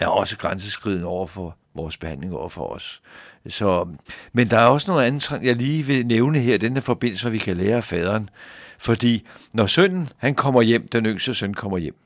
er 0.00 0.06
også 0.06 0.38
grænseskridende 0.38 1.06
over 1.06 1.26
for 1.26 1.56
vores 1.74 1.96
behandling 1.96 2.34
over 2.34 2.48
for 2.48 2.66
os. 2.66 3.02
Så, 3.48 3.88
men 4.32 4.48
der 4.48 4.58
er 4.58 4.66
også 4.66 4.90
noget 4.90 5.06
andet, 5.06 5.40
jeg 5.42 5.56
lige 5.56 5.82
vil 5.82 6.06
nævne 6.06 6.38
her, 6.38 6.58
den 6.58 6.74
her 6.74 6.80
forbindelse, 6.80 7.24
hvor 7.24 7.30
vi 7.30 7.38
kan 7.38 7.56
lære 7.56 7.76
af 7.76 7.84
faderen. 7.84 8.30
Fordi 8.78 9.26
når 9.52 9.66
sønnen, 9.66 10.08
han 10.16 10.34
kommer 10.34 10.62
hjem, 10.62 10.88
den 10.88 11.06
yngste 11.06 11.34
søn 11.34 11.54
kommer 11.54 11.78
hjem, 11.78 11.96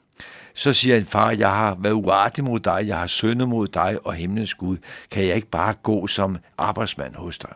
så 0.54 0.72
siger 0.72 0.96
en 0.96 1.04
far, 1.04 1.30
jeg 1.30 1.50
har 1.50 1.76
været 1.80 1.92
uartig 1.92 2.44
mod 2.44 2.60
dig, 2.60 2.84
jeg 2.86 2.98
har 2.98 3.06
syndet 3.06 3.48
mod 3.48 3.66
dig 3.66 3.98
og 4.04 4.14
himlens 4.14 4.54
Gud. 4.54 4.76
Kan 5.10 5.26
jeg 5.26 5.36
ikke 5.36 5.50
bare 5.50 5.74
gå 5.82 6.06
som 6.06 6.38
arbejdsmand 6.58 7.14
hos 7.14 7.38
dig? 7.38 7.52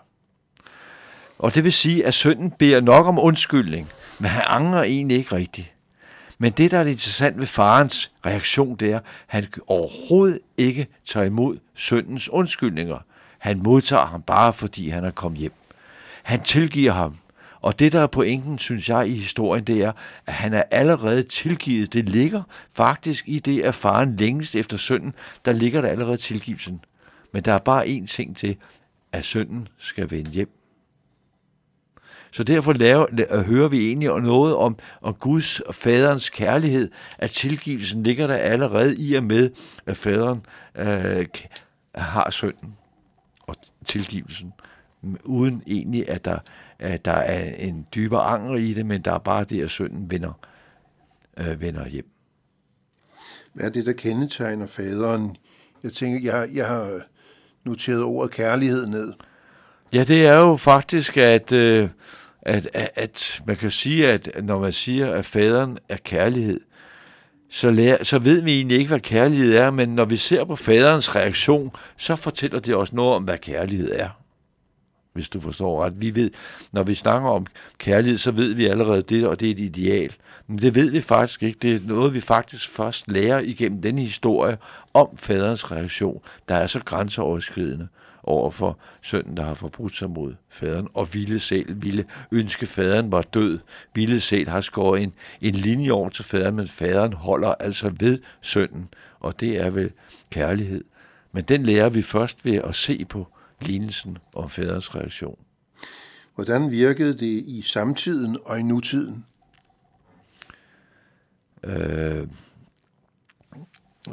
Og 1.39 1.55
det 1.55 1.65
vil 1.65 1.73
sige, 1.73 2.07
at 2.07 2.15
sønnen 2.15 2.51
beder 2.51 2.81
nok 2.81 3.07
om 3.07 3.19
undskyldning, 3.19 3.89
men 4.19 4.31
han 4.31 4.43
angrer 4.47 4.83
egentlig 4.83 5.17
ikke 5.17 5.37
rigtigt. 5.37 5.73
Men 6.39 6.53
det, 6.53 6.71
der 6.71 6.79
er 6.79 6.85
interessant 6.85 7.39
ved 7.39 7.47
farens 7.47 8.13
reaktion, 8.27 8.77
det 8.77 8.93
er, 8.93 8.97
at 8.97 9.05
han 9.27 9.47
overhovedet 9.67 10.39
ikke 10.57 10.87
tager 11.07 11.27
imod 11.27 11.59
søndens 11.75 12.29
undskyldninger. 12.29 12.99
Han 13.47 13.63
modtager 13.63 14.07
ham 14.07 14.23
bare, 14.23 14.53
fordi 14.53 14.89
han 14.89 15.05
er 15.05 15.11
kommet 15.11 15.41
hjem. 15.41 15.53
Han 16.23 16.41
tilgiver 16.41 16.93
ham, 16.93 17.17
Og 17.61 17.79
det, 17.79 17.93
der 17.93 18.01
er 18.01 18.07
pointen, 18.07 18.59
synes 18.59 18.89
jeg, 18.89 19.09
i 19.09 19.15
historien, 19.15 19.65
det 19.65 19.83
er, 19.83 19.93
at 20.27 20.33
han 20.33 20.55
er 20.55 20.63
allerede 20.71 21.23
tilgivet. 21.23 21.93
Det 21.93 22.09
ligger 22.09 22.43
faktisk 22.73 23.29
i 23.29 23.39
det, 23.39 23.63
at 23.63 23.75
faren 23.75 24.17
længst 24.17 24.55
efter 24.55 24.77
sønnen, 24.77 25.15
der 25.45 25.53
ligger 25.53 25.81
der 25.81 25.89
allerede 25.89 26.17
tilgivelsen. 26.17 26.81
Men 27.33 27.43
der 27.43 27.53
er 27.53 27.59
bare 27.59 27.87
én 27.87 28.07
ting 28.07 28.37
til, 28.37 28.57
at 29.13 29.25
sønnen 29.25 29.69
skal 29.79 30.11
vende 30.11 30.31
hjem. 30.31 30.51
Så 32.31 32.45
derfor 32.45 32.73
laver, 32.73 33.07
øh, 33.31 33.41
hører 33.41 33.69
vi 33.69 33.87
egentlig 33.87 34.09
noget 34.09 34.57
om, 34.57 34.79
om 35.03 35.15
Guds 35.15 35.61
og 35.61 35.75
faderens 35.75 36.31
kærlighed, 36.31 36.91
at 37.19 37.31
tilgivelsen 37.31 38.03
ligger 38.03 38.27
der 38.27 38.37
allerede 38.37 38.97
i 38.97 39.15
og 39.15 39.25
med, 39.25 39.51
at 39.87 39.97
faderen 39.97 40.47
øh, 40.77 41.27
har 41.95 42.31
sønnen 42.31 42.77
tilgivelsen, 43.87 44.53
uden 45.25 45.63
egentlig, 45.67 46.09
at 46.09 46.25
der, 46.25 46.39
at 46.79 47.05
der 47.05 47.13
er 47.13 47.55
en 47.55 47.87
dybere 47.95 48.23
anger 48.23 48.57
i 48.57 48.73
det, 48.73 48.87
men 48.87 49.03
der 49.03 49.13
er 49.13 49.19
bare 49.19 49.45
det, 49.45 49.63
at 49.63 49.71
sønnen 49.71 50.11
vender, 50.11 50.33
øh, 51.37 51.61
vender 51.61 51.89
hjem. 51.89 52.11
Hvad 53.53 53.67
er 53.67 53.71
det, 53.71 53.87
der 53.87 53.93
kendetegner 53.93 54.67
faderen? 54.67 55.37
Jeg 55.85 55.93
tænker, 55.93 56.33
jeg, 56.33 56.49
jeg 56.55 56.67
har 56.67 57.01
noteret 57.65 58.03
ordet 58.03 58.31
kærlighed 58.31 58.87
ned. 58.87 59.13
Ja, 59.93 60.05
det 60.05 60.27
er 60.27 60.35
jo 60.35 60.57
faktisk, 60.57 61.17
at, 61.17 61.53
øh, 61.53 61.89
at, 62.43 62.69
at, 62.73 62.91
at 62.95 63.43
man 63.47 63.57
kan 63.57 63.71
sige, 63.71 64.09
at 64.09 64.45
når 64.45 64.59
man 64.59 64.73
siger, 64.73 65.13
at 65.13 65.25
faderen 65.25 65.79
er 65.89 65.97
kærlighed, 65.97 66.61
så, 67.51 67.71
lærer, 67.71 68.05
så 68.05 68.19
ved 68.19 68.43
vi 68.43 68.53
egentlig 68.53 68.79
ikke, 68.79 68.89
hvad 68.89 69.01
kærlighed 69.01 69.55
er, 69.57 69.71
men 69.71 69.89
når 69.89 70.05
vi 70.05 70.17
ser 70.17 70.45
på 70.45 70.57
faderens 70.57 71.17
reaktion, 71.17 71.71
så 71.97 72.17
fortæller 72.17 72.59
det 72.59 72.77
os 72.77 72.93
noget 72.93 73.15
om, 73.15 73.25
hvad 73.25 73.39
kærlighed 73.39 73.93
er. 73.93 74.09
Hvis 75.13 75.29
du 75.29 75.41
forstår 75.41 75.85
ret. 75.85 76.01
Vi 76.01 76.15
ved, 76.15 76.31
når 76.73 76.83
vi 76.83 76.95
snakker 76.95 77.29
om 77.29 77.47
kærlighed, 77.79 78.19
så 78.19 78.31
ved 78.31 78.53
vi 78.53 78.67
allerede 78.67 79.03
det, 79.03 79.27
og 79.27 79.41
det 79.41 79.49
er 79.49 79.53
et 79.53 79.59
ideal. 79.59 80.15
Men 80.47 80.59
det 80.59 80.75
ved 80.75 80.91
vi 80.91 81.01
faktisk 81.01 81.43
ikke. 81.43 81.59
Det 81.63 81.75
er 81.75 81.81
noget, 81.85 82.15
vi 82.15 82.21
faktisk 82.21 82.71
først 82.71 83.09
lærer 83.09 83.39
igennem 83.39 83.83
den 83.83 83.99
historie 83.99 84.59
om 84.95 85.17
faderens 85.17 85.73
reaktion, 85.73 86.21
der 86.49 86.55
er 86.55 86.67
så 86.67 86.81
grænseoverskridende 86.85 87.89
over 88.27 88.51
for 88.51 88.79
sønnen, 89.03 89.37
der 89.37 89.43
har 89.43 89.55
forbrudt 89.55 89.95
sig 89.95 90.11
mod 90.11 90.35
faderen, 90.49 90.89
og 90.95 91.15
ville 91.15 91.39
selv 91.39 91.83
ville 91.83 92.05
ønske, 92.33 92.67
faderen 92.67 93.13
var 93.13 93.23
død. 93.23 93.59
Ville 93.95 94.21
selv 94.21 94.49
har 94.49 94.61
skåret 94.61 95.03
en, 95.03 95.13
en 95.43 95.55
linje 95.55 95.91
over 95.91 96.09
til 96.09 96.25
faderen, 96.25 96.57
men 96.57 96.69
faderen 96.69 97.13
holder 97.13 97.55
altså 97.55 97.93
ved 98.01 98.19
sønnen, 98.41 98.89
og 99.21 99.41
det 99.41 99.57
er 99.57 99.71
vel 99.71 99.93
kærlighed. 100.31 100.85
Men 101.33 101.45
den 101.45 101.63
lærer 101.63 101.89
vi 101.89 102.03
først 102.03 102.45
ved 102.45 102.55
at 102.55 102.75
se 102.75 103.05
på 103.05 103.27
lignelsen 103.61 104.19
om 104.35 104.51
faderens 104.51 104.95
reaktion. 104.95 105.39
Hvordan 106.35 106.71
virkede 106.71 107.13
det 107.19 107.45
i 107.47 107.63
samtiden 107.63 108.37
og 108.45 108.59
i 108.59 108.63
nutiden? 108.63 109.27
Øh, 111.65 112.29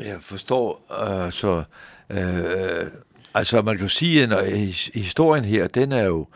jeg 0.01 0.17
forstår, 0.21 0.85
altså, 1.25 1.63
øh, 2.09 2.85
altså 3.33 3.61
man 3.61 3.77
kan 3.77 3.89
sige, 3.89 4.23
at 4.23 4.47
historien 4.93 5.45
her, 5.45 5.67
den 5.67 5.91
er 5.91 6.03
jo 6.03 6.27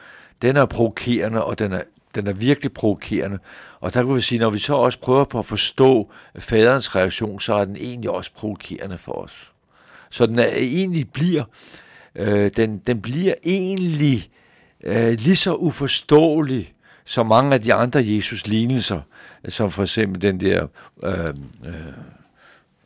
den 0.41 0.57
er 0.57 0.65
provokerende, 0.65 1.43
og 1.43 1.60
den 1.60 1.73
er, 1.73 1.81
den 2.15 2.27
er 2.27 2.33
virkelig 2.33 2.73
provokerende. 2.73 3.39
Og 3.79 3.93
der 3.93 4.03
kan 4.03 4.15
vi 4.15 4.21
sige, 4.21 4.39
når 4.39 4.49
vi 4.49 4.60
så 4.60 4.73
også 4.73 4.99
prøver 4.99 5.23
på 5.23 5.39
at 5.39 5.45
forstå 5.45 6.12
faderens 6.39 6.95
reaktion, 6.95 7.39
så 7.39 7.53
er 7.53 7.65
den 7.65 7.75
egentlig 7.75 8.10
også 8.10 8.31
provokerende 8.33 8.97
for 8.97 9.12
os. 9.12 9.51
Så 10.10 10.25
den 10.25 10.39
er, 10.39 10.47
egentlig 10.55 11.10
bliver, 11.12 11.43
øh, 12.15 12.51
den, 12.57 12.77
den 12.77 13.01
bliver 13.01 13.33
egentlig 13.43 14.29
øh, 14.83 15.12
lige 15.12 15.36
så 15.36 15.55
uforståelig 15.55 16.73
som 17.05 17.27
mange 17.27 17.53
af 17.53 17.62
de 17.62 17.73
andre 17.73 18.03
Jesus-lignelser, 18.05 19.01
som 19.49 19.71
for 19.71 19.81
eksempel 19.81 20.21
den 20.21 20.39
der 20.39 20.67
øh, 21.03 21.13
øh, 21.65 21.73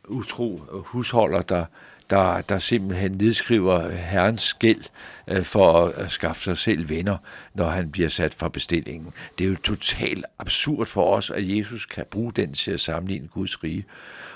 utro 0.07 0.61
husholder, 0.71 1.41
der, 1.41 1.65
der, 2.11 2.41
der 2.41 2.59
simpelthen 2.59 3.11
nedskriver 3.11 3.89
herrens 3.89 4.41
skæld 4.41 4.83
øh, 5.27 5.43
for 5.43 5.85
at 5.85 6.11
skaffe 6.11 6.43
sig 6.43 6.57
selv 6.57 6.89
venner, 6.89 7.17
når 7.53 7.69
han 7.69 7.91
bliver 7.91 8.09
sat 8.09 8.33
fra 8.33 8.49
bestillingen. 8.49 9.13
Det 9.37 9.45
er 9.45 9.49
jo 9.49 9.55
totalt 9.55 10.25
absurd 10.39 10.87
for 10.87 11.15
os, 11.15 11.29
at 11.29 11.49
Jesus 11.57 11.85
kan 11.85 12.05
bruge 12.11 12.31
den 12.31 12.53
til 12.53 12.71
at 12.71 12.79
sammenligne 12.79 13.27
Guds 13.27 13.63
rige. 13.63 13.85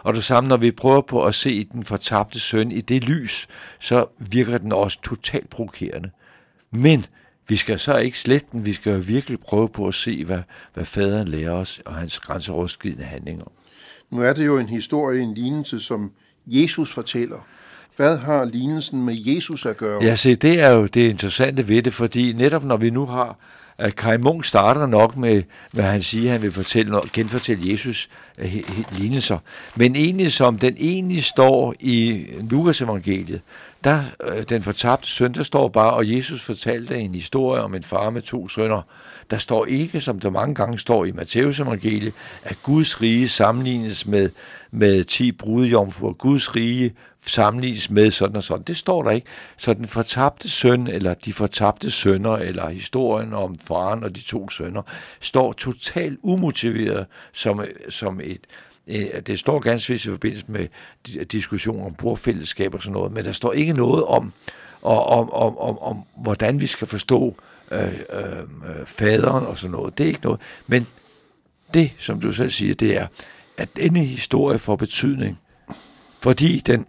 Og 0.04 0.14
det 0.14 0.24
samme, 0.24 0.48
når 0.48 0.58
vi 0.58 0.72
prøver 0.72 1.02
på 1.02 1.24
at 1.24 1.36
se 1.36 1.64
den 1.64 1.86
fortabte 1.86 2.40
søn 2.40 2.72
i 2.72 2.82
det 2.82 3.04
lys, 3.04 3.48
så 3.80 4.06
virker 4.20 4.58
den 4.58 4.72
også 4.72 5.02
totalt 5.02 5.50
provokerende. 5.50 6.10
Men 6.72 7.06
vi 7.48 7.56
skal 7.56 7.80
så 7.80 7.98
ikke 7.98 8.20
slette 8.20 8.48
den, 8.52 8.66
vi 8.66 8.74
skal 8.74 8.94
jo 8.94 9.02
virkelig 9.08 9.40
prøve 9.40 9.70
på 9.70 9.88
at 9.88 9.94
se, 9.94 10.26
hvad, 10.26 10.42
hvad 10.74 10.86
faderen 10.86 11.28
lærer 11.28 11.52
os 11.52 11.82
og 11.86 11.96
hans 11.96 12.20
grænseoverskridende 12.20 13.04
handlinger. 13.04 13.46
Nu 14.10 14.22
er 14.22 14.34
det 14.34 14.46
jo 14.46 14.58
en 14.58 14.70
historie, 14.70 15.22
en 15.22 15.34
lignelse, 15.34 15.80
som 15.80 16.12
Jesus 16.48 16.94
fortæller. 16.94 17.48
Hvad 17.96 18.18
har 18.18 18.46
lignelsen 18.46 19.06
med 19.06 19.16
Jesus 19.18 19.66
at 19.66 19.78
gøre? 19.78 20.04
Ja, 20.04 20.16
se, 20.16 20.36
det 20.36 20.60
er 20.60 20.70
jo 20.70 20.86
det 20.86 21.10
interessante 21.10 21.68
ved 21.68 21.82
det, 21.82 21.94
fordi 21.94 22.34
netop 22.34 22.64
når 22.64 22.78
vi 22.78 22.90
nu 22.90 23.06
har, 23.06 23.38
at 23.78 23.96
Kai 23.96 24.18
Munk 24.18 24.46
starter 24.46 24.86
nok 24.86 25.18
med, 25.18 25.44
hvad 25.72 25.86
han 25.86 26.02
siger, 26.02 26.32
han 26.32 26.42
vil 26.42 26.52
fortælle, 26.52 27.00
genfortælle 27.14 27.72
Jesus 27.72 28.10
øh, 28.38 28.56
lignelser, 28.92 29.38
men 29.76 29.96
egentlig 29.96 30.32
som 30.32 30.60
den 30.60 30.76
egentlig 30.78 31.24
står 31.24 31.76
i 31.80 32.26
Lukas 32.50 32.82
evangeliet, 32.82 33.42
der, 33.84 34.04
øh, 34.24 34.44
den 34.50 34.64
fortabte 34.64 35.10
søn, 35.10 35.34
der 35.34 35.44
står 35.44 35.68
bare, 35.68 35.94
og 35.94 36.16
Jesus 36.16 36.44
fortalte 36.44 36.98
en 36.98 37.16
historie 37.16 37.62
om 37.62 37.76
en 37.76 37.84
far 37.84 38.10
med 38.10 38.22
to 38.22 38.48
sønner. 38.48 38.82
Der 39.32 39.38
står 39.38 39.66
ikke, 39.66 40.02
som 40.02 40.20
der 40.20 40.30
mange 40.30 40.56
gange 40.56 40.80
står 40.80 41.06
i 41.06 41.12
Matteus 41.12 41.60
evangeliet, 41.60 42.14
at 42.44 42.58
Guds 42.64 43.02
rige 43.02 43.30
sammenlignes 43.30 44.08
med, 44.08 44.30
med 44.72 45.04
ti 45.04 45.32
brudjomfruer. 45.32 46.14
Guds 46.14 46.56
rige 46.56 46.94
sammenlignes 47.28 47.90
med 47.90 48.12
sådan 48.12 48.36
og 48.36 48.44
sådan. 48.44 48.64
Det 48.64 48.78
står 48.78 49.04
der 49.04 49.12
ikke. 49.12 49.28
Så 49.58 49.74
den 49.74 49.86
fortabte 49.86 50.50
søn, 50.50 50.88
eller 50.88 51.14
de 51.14 51.34
fortabte 51.34 51.92
sønner, 51.92 52.36
eller 52.36 52.70
historien 52.70 53.34
om 53.34 53.60
faren 53.60 54.04
og 54.04 54.16
de 54.16 54.22
to 54.22 54.50
sønner, 54.50 54.82
står 55.20 55.54
totalt 55.54 56.20
umotiveret 56.24 57.06
som, 57.34 57.66
som 57.90 58.22
et, 58.24 58.42
øh, 58.88 59.22
det 59.28 59.40
står 59.40 59.60
ganske 59.60 59.94
vist 59.94 60.06
i 60.06 60.10
forbindelse 60.10 60.52
med 60.52 60.68
diskussioner 61.26 61.86
om 61.86 61.94
bordfællesskab 61.94 62.74
og 62.74 62.82
sådan 62.82 62.94
noget, 62.94 63.12
men 63.12 63.26
der 63.26 63.32
står 63.32 63.54
ikke 63.54 63.74
noget 63.74 64.04
om, 64.04 64.34
om, 64.82 65.32
om, 65.32 65.58
om, 65.58 65.80
om 65.80 66.04
hvordan 66.16 66.62
vi 66.62 66.68
skal 66.68 66.88
forstå 66.88 67.36
øh, 67.72 67.80
øh, 68.14 68.40
øh, 68.40 68.86
faderen 68.86 69.46
og 69.46 69.58
sådan 69.58 69.72
noget. 69.72 69.98
Det 69.98 70.04
er 70.04 70.08
ikke 70.08 70.24
noget. 70.24 70.40
Men 70.68 70.88
det, 71.74 71.92
som 72.00 72.22
du 72.22 72.32
selv 72.32 72.50
siger, 72.50 72.74
det 72.74 72.98
er, 72.98 73.08
at 73.58 73.70
denne 73.76 74.00
historie 74.00 74.60
får 74.60 74.76
betydning, 74.76 75.40
fordi 76.22 76.60
den 76.60 76.86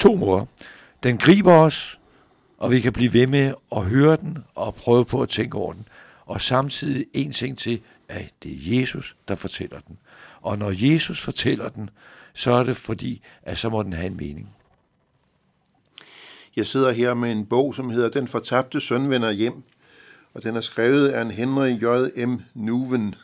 to 0.00 0.14
måder, 0.14 0.46
den 1.02 1.18
griber 1.18 1.52
os, 1.52 1.98
og 2.58 2.70
vi 2.70 2.80
kan 2.80 2.92
blive 2.92 3.12
ved 3.12 3.26
med 3.26 3.54
at 3.76 3.84
høre 3.84 4.16
den 4.16 4.38
og 4.54 4.74
prøve 4.74 5.04
på 5.04 5.22
at 5.22 5.28
tænke 5.28 5.58
over 5.58 5.72
den. 5.72 5.88
Og 6.26 6.40
samtidig 6.40 7.06
en 7.12 7.32
ting 7.32 7.58
til, 7.58 7.80
at 8.08 8.30
det 8.42 8.52
er 8.52 8.80
Jesus, 8.80 9.16
der 9.28 9.34
fortæller 9.34 9.80
den. 9.80 9.98
Og 10.40 10.58
når 10.58 10.72
Jesus 10.92 11.20
fortæller 11.20 11.68
den, 11.68 11.90
så 12.34 12.52
er 12.52 12.62
det 12.62 12.76
fordi, 12.76 13.22
at 13.42 13.58
så 13.58 13.68
må 13.68 13.82
den 13.82 13.92
have 13.92 14.06
en 14.06 14.16
mening. 14.16 14.54
Jeg 16.56 16.66
sidder 16.66 16.90
her 16.90 17.14
med 17.14 17.32
en 17.32 17.46
bog, 17.46 17.74
som 17.74 17.90
hedder 17.90 18.08
Den 18.08 18.28
fortabte 18.28 18.80
søn 18.80 19.10
vender 19.10 19.30
hjem, 19.30 19.62
og 20.34 20.42
den 20.42 20.56
er 20.56 20.60
skrevet 20.60 21.08
af 21.08 21.22
en 21.22 21.30
Henry 21.30 21.68
J. 21.68 22.08
M. 22.26 22.40
Nuven. 22.54 23.14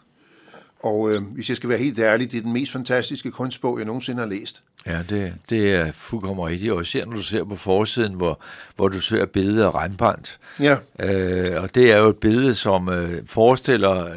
Og 0.86 1.10
øh, 1.10 1.22
hvis 1.34 1.48
jeg 1.48 1.56
skal 1.56 1.68
være 1.68 1.78
helt 1.78 1.98
ærlig, 1.98 2.32
det 2.32 2.38
er 2.38 2.42
den 2.42 2.52
mest 2.52 2.72
fantastiske 2.72 3.30
kunstbog, 3.30 3.78
jeg 3.78 3.86
nogensinde 3.86 4.20
har 4.20 4.28
læst. 4.28 4.62
Ja, 4.86 5.02
det, 5.08 5.34
det 5.50 5.72
er 5.72 5.92
fuldkommen 5.92 6.46
rigtigt. 6.46 6.72
Og 6.72 6.82
især 6.82 7.04
når 7.04 7.12
du 7.12 7.22
ser 7.22 7.44
på 7.44 7.56
forsiden, 7.56 8.14
hvor, 8.14 8.40
hvor 8.76 8.88
du 8.88 9.00
ser 9.00 9.26
billedet 9.26 9.62
af 9.62 9.74
Rembrandt. 9.74 10.38
Ja. 10.60 10.76
Øh, 11.00 11.62
og 11.62 11.74
det 11.74 11.92
er 11.92 11.98
jo 11.98 12.08
et 12.08 12.16
billede, 12.16 12.54
som 12.54 12.88
øh, 12.88 13.22
forestiller 13.26 14.06
øh, 14.06 14.16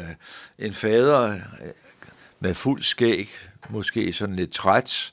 en 0.58 0.72
fader, 0.72 1.38
med 2.40 2.54
fuld 2.54 2.82
skæg, 2.82 3.28
måske 3.68 4.12
sådan 4.12 4.36
lidt 4.36 4.50
træt, 4.50 5.12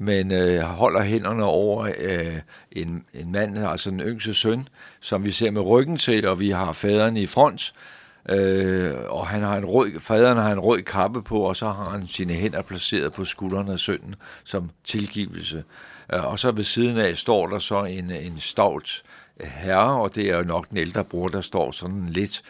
men 0.00 0.32
øh, 0.32 0.60
holder 0.60 1.02
hænderne 1.02 1.44
over 1.44 1.90
øh, 1.98 2.36
en, 2.72 3.04
en 3.14 3.32
mand, 3.32 3.58
altså 3.58 3.90
en 3.90 4.00
yngste 4.00 4.34
søn, 4.34 4.68
som 5.00 5.24
vi 5.24 5.30
ser 5.30 5.50
med 5.50 5.62
ryggen 5.62 5.96
til, 5.96 6.28
og 6.28 6.40
vi 6.40 6.50
har 6.50 6.72
faderen 6.72 7.16
i 7.16 7.26
front, 7.26 7.72
øh, 7.72 7.97
Øh, 8.28 8.94
og 9.08 9.26
han 9.26 9.42
har 9.42 9.56
en 9.56 9.64
rød, 9.64 10.00
faderen 10.00 10.38
har 10.38 10.52
en 10.52 10.60
rød 10.60 10.82
kappe 10.82 11.22
på, 11.22 11.40
og 11.40 11.56
så 11.56 11.68
har 11.68 11.90
han 11.90 12.06
sine 12.06 12.32
hænder 12.32 12.62
placeret 12.62 13.12
på 13.12 13.24
skuldrene 13.24 13.72
af 13.72 13.78
sønnen 13.78 14.14
som 14.44 14.70
tilgivelse. 14.84 15.64
Øh, 16.12 16.24
og 16.24 16.38
så 16.38 16.52
ved 16.52 16.64
siden 16.64 16.98
af 16.98 17.16
står 17.16 17.46
der 17.46 17.58
så 17.58 17.84
en, 17.84 18.10
en 18.10 18.40
stolt 18.40 19.02
øh, 19.40 19.46
herre, 19.46 20.00
og 20.00 20.14
det 20.14 20.30
er 20.30 20.36
jo 20.36 20.44
nok 20.44 20.68
den 20.68 20.76
ældre 20.76 21.04
bror, 21.04 21.28
der 21.28 21.40
står 21.40 21.70
sådan 21.70 22.06
lidt 22.06 22.42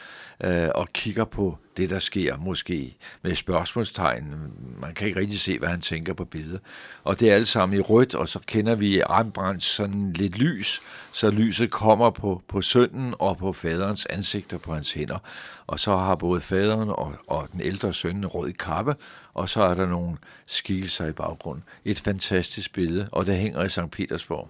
øh, 0.45 0.69
og 0.75 0.89
kigger 0.93 1.25
på 1.25 1.59
det, 1.79 1.91
der 1.91 1.99
sker 1.99 2.37
måske 2.37 2.97
med 3.23 3.35
spørgsmålstegn. 3.35 4.53
Man 4.81 4.95
kan 4.95 5.09
ikke 5.09 5.21
rigtig 5.21 5.41
se, 5.41 5.59
hvad 5.59 5.69
han 5.69 5.81
tænker 5.81 6.15
på 6.15 6.25
billedet. 6.25 6.61
Og 7.05 7.21
det 7.21 7.31
er 7.31 7.35
alt 7.35 7.49
sammen 7.49 7.79
i 7.79 7.83
rødt, 7.83 8.15
og 8.15 8.29
så 8.29 8.39
kender 8.47 8.75
vi 8.75 9.03
Rembrandt 9.03 9.63
sådan 9.63 10.13
lidt 10.13 10.39
lys, 10.39 10.81
så 11.13 11.31
lyset 11.31 11.71
kommer 11.71 12.11
på, 12.11 12.43
på 12.49 12.61
sønnen 12.61 13.15
og 13.19 13.37
på 13.37 13.53
faderens 13.53 14.07
ansigter 14.07 14.59
på 14.59 14.75
hans 14.75 14.93
hænder. 14.93 15.19
Og 15.67 15.81
så 15.81 15.97
har 15.97 16.15
både 16.15 16.41
faderen 16.41 16.89
og, 16.89 17.15
og 17.27 17.49
den 17.53 17.61
ældre 17.61 17.93
søn 17.93 18.17
en 18.17 18.27
rød 18.27 18.53
kappe, 18.53 18.95
og 19.35 19.49
så 19.49 19.63
er 19.63 19.75
der 19.75 19.87
nogle 19.87 20.17
skikkelser 20.47 21.07
i 21.07 21.13
baggrunden. 21.13 21.65
Et 21.85 22.01
fantastisk 22.01 22.73
billede, 22.73 23.09
og 23.13 23.27
det 23.27 23.37
hænger 23.37 23.65
i 23.65 23.69
St. 23.69 23.91
Petersborg. 23.93 24.49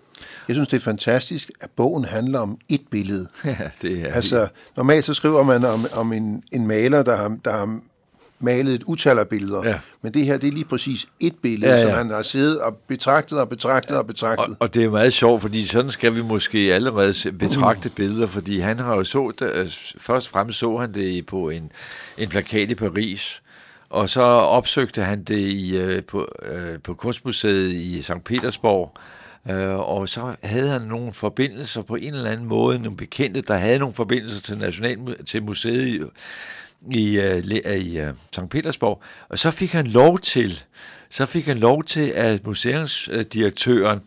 Jeg 0.48 0.54
synes, 0.54 0.68
det 0.68 0.76
er 0.76 0.80
fantastisk, 0.80 1.50
at 1.60 1.70
bogen 1.70 2.04
handler 2.04 2.38
om 2.38 2.58
et 2.68 2.82
billede. 2.90 3.28
Ja, 3.44 3.70
det 3.82 4.00
er 4.00 4.12
Altså, 4.12 4.48
normalt 4.76 5.04
så 5.04 5.14
skriver 5.14 5.42
man 5.42 5.64
om, 5.64 5.80
om 5.96 6.12
en, 6.12 6.42
en 6.52 6.66
maler, 6.66 7.02
der 7.02 7.16
har, 7.18 7.36
der 7.44 7.50
har 7.50 7.80
malet 8.40 8.74
et 8.74 8.82
utal 8.82 9.18
af 9.18 9.28
billeder. 9.28 9.68
Ja. 9.68 9.78
Men 10.02 10.14
det 10.14 10.26
her, 10.26 10.36
det 10.36 10.48
er 10.48 10.52
lige 10.52 10.64
præcis 10.64 11.06
et 11.20 11.34
billede, 11.42 11.72
Ja, 11.72 11.76
ja, 11.76 11.82
ja. 11.82 11.88
ja. 11.88 11.94
som 11.94 12.06
han 12.06 12.16
har 12.16 12.22
siddet 12.22 12.60
og 12.60 12.76
betragtet 12.88 13.40
og 13.40 13.48
betragtet 13.48 13.96
og 13.96 14.06
betragtet. 14.06 14.48
Og, 14.48 14.56
og 14.60 14.74
det 14.74 14.84
er 14.84 14.90
meget 14.90 15.12
sjovt, 15.12 15.42
fordi 15.42 15.66
sådan 15.66 15.90
skal 15.90 16.14
vi 16.14 16.22
måske 16.22 16.58
allerede 16.58 17.32
betragte 17.38 17.90
billeder, 17.90 18.26
fordi 18.26 18.58
han 18.58 18.78
har 18.78 18.96
jo 18.96 19.04
så 19.04 19.32
det, 19.38 19.52
øh, 19.54 19.66
først 19.98 20.26
og 20.26 20.32
fremmest 20.32 20.58
så 20.58 20.76
han 20.76 20.94
det 20.94 21.26
på 21.26 21.50
en, 21.50 21.72
en 22.18 22.28
plakat 22.28 22.70
i 22.70 22.74
Paris, 22.74 23.42
og 23.90 24.08
så 24.08 24.22
opsøgte 24.22 25.02
han 25.02 25.24
det 25.24 25.38
i, 25.38 25.76
øh, 25.76 26.02
på, 26.04 26.28
øh, 26.42 26.78
på 26.84 26.94
Kunstmuseet 26.94 27.72
i 27.72 28.02
St. 28.02 28.24
Petersborg, 28.24 28.96
øh, 29.50 29.78
og 29.78 30.08
så 30.08 30.34
havde 30.42 30.68
han 30.68 30.82
nogle 30.82 31.12
forbindelser 31.12 31.82
på 31.82 31.94
en 31.94 32.14
eller 32.14 32.30
anden 32.30 32.46
måde, 32.46 32.78
nogle 32.78 32.96
bekendte, 32.96 33.40
der 33.40 33.56
havde 33.56 33.78
nogle 33.78 33.94
forbindelser 33.94 34.40
til, 34.40 34.58
national, 34.58 35.24
til 35.26 35.42
museet 35.42 36.08
i, 36.90 37.18
i, 37.18 37.18
uh, 37.18 37.72
i 37.74 38.00
uh, 38.00 38.08
St. 38.32 38.50
Petersborg, 38.50 39.02
og 39.28 39.38
så 39.38 39.50
fik 39.50 39.72
han 39.72 39.86
lov 39.86 40.18
til, 40.18 40.62
så 41.10 41.26
fik 41.26 41.46
han 41.46 41.58
lov 41.58 41.84
til 41.84 42.08
at 42.08 42.46
museumsdirektøren 42.46 44.00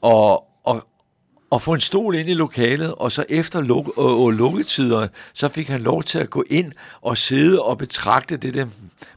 og, 0.00 0.44
og, 0.64 0.86
og 1.50 1.62
få 1.62 1.74
en 1.74 1.80
stol 1.80 2.14
ind 2.14 2.28
i 2.28 2.34
lokalet, 2.34 2.94
og 2.94 3.12
så 3.12 3.24
efter 3.28 3.60
luk, 3.60 3.98
og, 3.98 4.24
og 4.24 4.30
lukketider, 4.30 5.08
så 5.34 5.48
fik 5.48 5.68
han 5.68 5.80
lov 5.80 6.02
til 6.02 6.18
at 6.18 6.30
gå 6.30 6.44
ind 6.50 6.72
og 7.00 7.16
sidde 7.16 7.62
og 7.62 7.78
betragte 7.78 8.36
det 8.36 8.54
der 8.54 8.66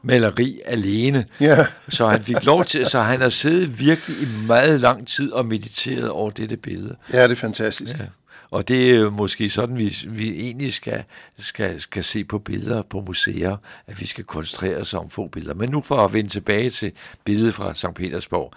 maleri 0.01 0.61
alene. 0.65 1.25
Ja. 1.39 1.65
Så 1.89 2.07
han 2.07 2.21
fik 2.21 2.45
lov 2.45 2.65
til, 2.65 2.85
så 2.85 2.99
han 3.01 3.21
har 3.21 3.29
siddet 3.29 3.79
virkelig 3.79 4.17
i 4.17 4.47
meget 4.47 4.79
lang 4.79 5.07
tid 5.07 5.31
og 5.31 5.45
mediteret 5.45 6.09
over 6.09 6.31
dette 6.31 6.57
billede. 6.57 6.95
Ja, 7.13 7.23
det 7.23 7.31
er 7.31 7.35
fantastisk. 7.35 7.99
Ja. 7.99 8.05
Og 8.51 8.67
det 8.67 8.95
er 8.95 9.09
måske 9.09 9.49
sådan, 9.49 9.77
vi, 9.77 9.97
vi 10.07 10.41
egentlig 10.41 10.73
skal, 10.73 11.03
skal, 11.37 11.81
skal 11.81 12.03
se 12.03 12.23
på 12.23 12.39
billeder 12.39 12.81
på 12.81 13.01
museer, 13.01 13.57
at 13.87 14.01
vi 14.01 14.05
skal 14.05 14.23
koncentrere 14.23 14.77
os 14.77 14.93
om 14.93 15.09
få 15.09 15.27
billeder. 15.27 15.55
Men 15.55 15.69
nu 15.69 15.81
for 15.81 15.97
at 15.97 16.13
vende 16.13 16.29
tilbage 16.29 16.69
til 16.69 16.91
billedet 17.23 17.53
fra 17.53 17.73
St. 17.73 17.93
Petersborg. 17.95 18.53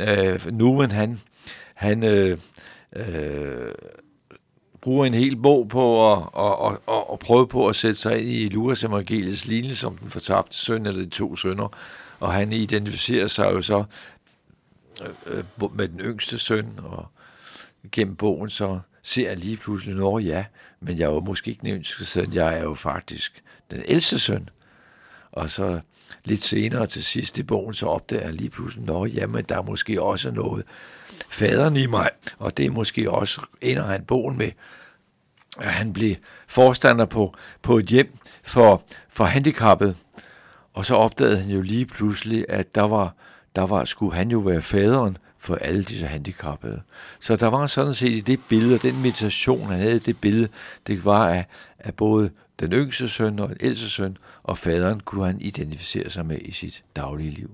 Øh, 0.00 0.52
Nuven, 0.52 0.90
han, 0.90 1.20
han 1.74 2.04
øh, 2.04 2.38
øh, 2.96 3.72
bruger 4.80 5.06
en 5.06 5.14
hel 5.14 5.36
bog 5.36 5.68
på 5.68 6.12
at, 6.12 6.18
at, 6.38 6.72
at, 6.72 6.78
at, 6.88 7.04
at 7.12 7.18
prøve 7.18 7.48
på 7.48 7.68
at 7.68 7.76
sætte 7.76 8.00
sig 8.00 8.20
ind 8.20 8.28
i 8.28 8.48
Lukas 8.48 8.84
evangeliets 8.84 9.46
lignende 9.46 9.76
som 9.76 9.98
den 9.98 10.10
fortabte 10.10 10.56
søn 10.56 10.86
eller 10.86 11.02
de 11.02 11.10
to 11.10 11.36
sønner. 11.36 11.68
Og 12.20 12.32
han 12.32 12.52
identificerer 12.52 13.26
sig 13.26 13.52
jo 13.52 13.60
så 13.60 13.84
øh, 15.26 15.38
øh 15.60 15.76
med 15.76 15.88
den 15.88 16.00
yngste 16.00 16.38
søn, 16.38 16.78
og 16.78 17.06
gennem 17.92 18.16
bogen 18.16 18.50
så 18.50 18.80
ser 19.02 19.28
jeg 19.28 19.38
lige 19.38 19.56
pludselig, 19.56 19.94
når 19.94 20.18
ja, 20.18 20.44
men 20.80 20.98
jeg 20.98 21.04
er 21.04 21.10
jo 21.10 21.20
måske 21.20 21.50
ikke 21.50 21.60
den 21.60 21.76
yngste 21.76 22.04
søn, 22.04 22.32
jeg 22.32 22.58
er 22.58 22.62
jo 22.62 22.74
faktisk 22.74 23.42
den 23.70 23.82
ældste 23.86 24.18
søn. 24.18 24.48
Og 25.32 25.50
så 25.50 25.80
lidt 26.24 26.42
senere 26.42 26.86
til 26.86 27.04
sidst 27.04 27.38
i 27.38 27.42
bogen, 27.42 27.74
så 27.74 27.86
opdager 27.86 28.24
jeg 28.24 28.32
lige 28.32 28.50
pludselig, 28.50 28.84
når 28.84 29.06
ja, 29.06 29.26
men 29.26 29.44
der 29.44 29.58
er 29.58 29.62
måske 29.62 30.02
også 30.02 30.30
noget 30.30 30.64
faderen 31.30 31.76
i 31.76 31.86
mig, 31.86 32.10
og 32.38 32.56
det 32.56 32.66
er 32.66 32.70
måske 32.70 33.10
også, 33.10 33.40
ender 33.60 33.84
han 33.84 34.04
bogen 34.04 34.38
med, 34.38 34.50
at 35.58 35.72
han 35.72 35.92
blev 35.92 36.16
forstander 36.46 37.04
på, 37.04 37.34
på 37.62 37.78
et 37.78 37.86
hjem 37.86 38.18
for, 38.42 38.82
for 39.08 39.24
handicappede, 39.24 39.94
og 40.72 40.84
så 40.84 40.94
opdagede 40.94 41.38
han 41.38 41.50
jo 41.50 41.60
lige 41.60 41.86
pludselig, 41.86 42.46
at 42.48 42.74
der 42.74 42.82
var, 42.82 43.14
der 43.56 43.62
var, 43.62 43.84
skulle 43.84 44.14
han 44.14 44.30
jo 44.30 44.38
være 44.38 44.62
faderen 44.62 45.18
for 45.42 45.54
alle 45.54 45.84
disse 45.84 46.06
handicappede. 46.06 46.80
Så 47.20 47.36
der 47.36 47.46
var 47.46 47.66
sådan 47.66 47.94
set 47.94 48.12
i 48.12 48.20
det 48.20 48.40
billede, 48.48 48.74
og 48.74 48.82
den 48.82 49.02
meditation, 49.02 49.66
han 49.66 49.78
havde 49.78 49.96
i 49.96 49.98
det 49.98 50.20
billede, 50.20 50.48
det 50.86 51.04
var, 51.04 51.28
at, 51.28 51.44
at 51.78 51.94
både 51.94 52.30
den 52.60 52.72
yngste 52.72 53.08
søn 53.08 53.38
og 53.38 53.48
den 53.48 53.56
ældste 53.60 53.90
søn 53.90 54.16
og 54.42 54.58
faderen 54.58 55.00
kunne 55.00 55.26
han 55.26 55.40
identificere 55.40 56.10
sig 56.10 56.26
med 56.26 56.38
i 56.40 56.52
sit 56.52 56.84
daglige 56.96 57.30
liv. 57.30 57.50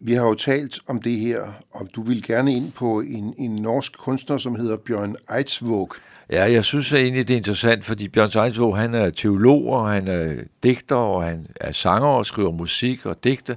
Vi 0.00 0.14
har 0.14 0.26
jo 0.26 0.34
talt 0.34 0.78
om 0.86 1.02
det 1.02 1.16
her, 1.16 1.52
og 1.70 1.88
du 1.94 2.02
vil 2.02 2.22
gerne 2.22 2.54
ind 2.54 2.72
på 2.72 3.00
en, 3.00 3.34
en 3.38 3.50
norsk 3.50 3.98
kunstner, 3.98 4.38
som 4.38 4.54
hedder 4.54 4.76
Bjørn 4.76 5.16
Eidsvåg. 5.36 5.94
Ja, 6.30 6.52
jeg 6.52 6.64
synes 6.64 6.92
egentlig, 6.92 7.28
det 7.28 7.34
er 7.34 7.38
interessant, 7.38 7.84
fordi 7.84 8.08
Bjørn 8.08 8.30
Seinsvåg, 8.30 8.76
han 8.76 8.94
er 8.94 9.10
teolog, 9.10 9.66
og 9.66 9.90
han 9.90 10.08
er 10.08 10.34
digter, 10.62 10.96
og 10.96 11.24
han 11.24 11.46
er 11.60 11.72
sanger 11.72 12.08
og 12.08 12.26
skriver 12.26 12.52
musik 12.52 13.06
og 13.06 13.24
digte, 13.24 13.56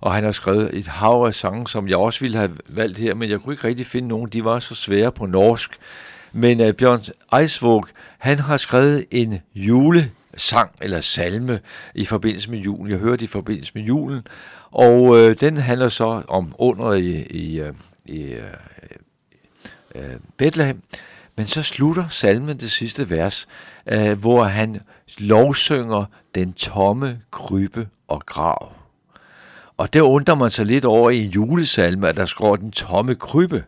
og 0.00 0.14
han 0.14 0.24
har 0.24 0.32
skrevet 0.32 0.78
et 0.78 0.86
hav 0.86 1.24
af 1.26 1.34
sange, 1.34 1.68
som 1.68 1.88
jeg 1.88 1.96
også 1.96 2.20
ville 2.20 2.38
have 2.38 2.50
valgt 2.68 2.98
her, 2.98 3.14
men 3.14 3.30
jeg 3.30 3.40
kunne 3.40 3.54
ikke 3.54 3.68
rigtig 3.68 3.86
finde 3.86 4.08
nogen, 4.08 4.28
de 4.28 4.44
var 4.44 4.58
så 4.58 4.74
svære 4.74 5.12
på 5.12 5.26
norsk. 5.26 5.70
Men 6.32 6.60
uh, 6.60 6.72
Bjørn 6.72 7.00
Eisvog, 7.40 7.86
han 8.18 8.38
har 8.38 8.56
skrevet 8.56 9.04
en 9.10 9.40
julesang 9.54 10.70
eller 10.80 11.00
salme 11.00 11.60
i 11.94 12.04
forbindelse 12.04 12.50
med 12.50 12.58
julen. 12.58 12.90
Jeg 12.90 12.98
hørte 12.98 13.24
i 13.24 13.28
forbindelse 13.28 13.72
med 13.74 13.82
julen, 13.82 14.26
og 14.70 15.02
uh, 15.02 15.32
den 15.32 15.56
handler 15.56 15.88
så 15.88 16.22
om 16.28 16.54
under 16.58 16.92
i, 16.92 17.26
i, 17.30 17.60
uh, 17.60 17.68
i 18.06 18.34
uh, 18.34 18.40
uh, 19.94 20.20
Bethlehem. 20.36 20.82
Men 21.36 21.46
så 21.46 21.62
slutter 21.62 22.08
salmen 22.08 22.56
det 22.56 22.70
sidste 22.70 23.10
vers, 23.10 23.48
øh, 23.86 24.18
hvor 24.18 24.44
han 24.44 24.80
lovsynger 25.18 26.04
den 26.34 26.52
tomme 26.52 27.20
krybe 27.30 27.88
og 28.08 28.26
grav. 28.26 28.72
Og 29.76 29.92
det 29.92 30.00
undrer 30.00 30.34
man 30.34 30.50
sig 30.50 30.66
lidt 30.66 30.84
over 30.84 31.10
i 31.10 31.24
en 31.24 31.30
julesalme, 31.30 32.08
at 32.08 32.16
der 32.16 32.24
skriver 32.24 32.56
den 32.56 32.70
tomme 32.70 33.14
krybbe. 33.14 33.64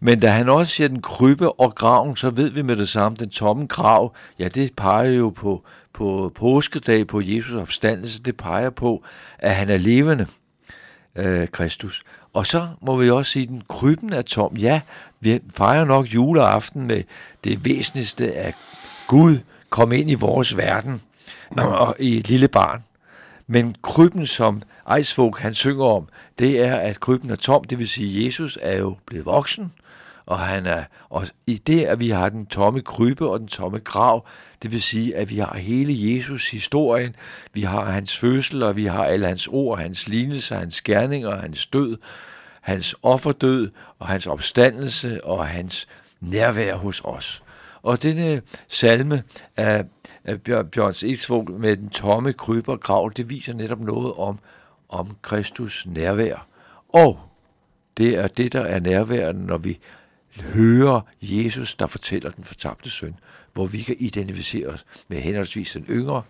Men 0.00 0.20
da 0.20 0.28
han 0.28 0.48
også 0.48 0.72
siger 0.72 0.88
den 0.88 1.02
krybbe 1.02 1.52
og 1.52 1.74
graven, 1.74 2.16
så 2.16 2.30
ved 2.30 2.50
vi 2.50 2.62
med 2.62 2.76
det 2.76 2.88
samme, 2.88 3.16
den 3.16 3.30
tomme 3.30 3.66
grav, 3.66 4.14
ja, 4.38 4.48
det 4.48 4.76
peger 4.76 5.10
jo 5.10 5.30
på, 5.30 5.64
på 5.92 6.32
påskedag, 6.34 7.06
på 7.06 7.20
Jesus 7.20 7.54
opstandelse, 7.54 8.22
det 8.22 8.36
peger 8.36 8.70
på, 8.70 9.04
at 9.38 9.54
han 9.54 9.70
er 9.70 9.78
levende, 9.78 10.26
øh, 11.16 11.48
Kristus. 11.48 12.02
Og 12.32 12.46
så 12.46 12.68
må 12.80 12.96
vi 12.96 13.10
også 13.10 13.32
sige, 13.32 13.42
at 13.42 13.48
den 13.48 13.62
krybben 13.68 14.12
er 14.12 14.22
tom. 14.22 14.56
Ja, 14.56 14.80
vi 15.20 15.40
fejrer 15.54 15.84
nok 15.84 16.06
juleaften 16.06 16.86
med 16.86 17.02
det 17.44 17.64
væsentligste 17.64 18.34
af 18.34 18.54
Gud 19.06 19.38
kom 19.70 19.92
ind 19.92 20.10
i 20.10 20.14
vores 20.14 20.56
verden 20.56 21.02
og 21.56 21.96
i 21.98 22.18
et 22.18 22.28
lille 22.28 22.48
barn. 22.48 22.84
Men 23.50 23.74
krybben, 23.82 24.26
som 24.26 24.62
Eidsvåg 24.96 25.38
han 25.38 25.54
synger 25.54 25.84
om, 25.84 26.08
det 26.38 26.60
er, 26.60 26.76
at 26.76 27.00
krybben 27.00 27.30
er 27.30 27.36
tom, 27.36 27.64
det 27.64 27.78
vil 27.78 27.88
sige, 27.88 28.18
at 28.18 28.26
Jesus 28.26 28.58
er 28.62 28.78
jo 28.78 28.96
blevet 29.06 29.26
voksen, 29.26 29.72
og, 30.26 30.38
han 30.38 30.66
er, 30.66 30.84
og 31.08 31.26
i 31.46 31.56
det, 31.56 31.84
at 31.84 32.00
vi 32.00 32.10
har 32.10 32.28
den 32.28 32.46
tomme 32.46 32.82
krybbe 32.82 33.28
og 33.28 33.40
den 33.40 33.48
tomme 33.48 33.78
grav, 33.78 34.26
det 34.62 34.72
vil 34.72 34.82
sige, 34.82 35.16
at 35.16 35.30
vi 35.30 35.38
har 35.38 35.56
hele 35.56 36.14
Jesus 36.14 36.50
historien, 36.50 37.16
vi 37.52 37.62
har 37.62 37.84
hans 37.84 38.18
fødsel, 38.18 38.62
og 38.62 38.76
vi 38.76 38.84
har 38.84 39.04
alle 39.04 39.26
hans 39.26 39.48
ord, 39.48 39.78
hans 39.78 40.08
lignelser, 40.08 40.58
hans 40.58 40.82
gerninger, 40.82 41.40
hans 41.40 41.66
død, 41.66 41.96
hans 42.60 42.94
offerdød, 43.02 43.70
og 43.98 44.06
hans 44.06 44.26
opstandelse, 44.26 45.24
og 45.24 45.46
hans 45.46 45.88
nærvær 46.20 46.76
hos 46.76 47.02
os. 47.04 47.42
Og 47.82 48.02
denne 48.02 48.42
salme 48.68 49.22
er 49.56 49.84
Øh, 50.28 50.38
Bjørns 50.64 51.02
Eidsvåg 51.02 51.50
med 51.50 51.76
den 51.76 51.90
tomme 51.90 52.32
krybe 52.32 52.72
og 52.72 52.80
grav, 52.80 53.12
det 53.16 53.30
viser 53.30 53.54
netop 53.54 53.80
noget 53.80 54.14
om, 54.14 54.38
om 54.88 55.16
Kristus 55.22 55.86
nærvær. 55.86 56.46
Og 56.88 57.20
det 57.96 58.14
er 58.14 58.26
det, 58.26 58.52
der 58.52 58.60
er 58.60 58.80
nærværende, 58.80 59.46
når 59.46 59.58
vi 59.58 59.78
hører 60.42 61.00
Jesus, 61.22 61.74
der 61.74 61.86
fortæller 61.86 62.30
den 62.30 62.44
fortabte 62.44 62.90
søn, 62.90 63.14
hvor 63.52 63.66
vi 63.66 63.82
kan 63.82 63.96
identificere 63.98 64.68
os 64.68 64.86
med 65.08 65.18
henholdsvis 65.18 65.72
den 65.72 65.84
yngre 65.90 66.22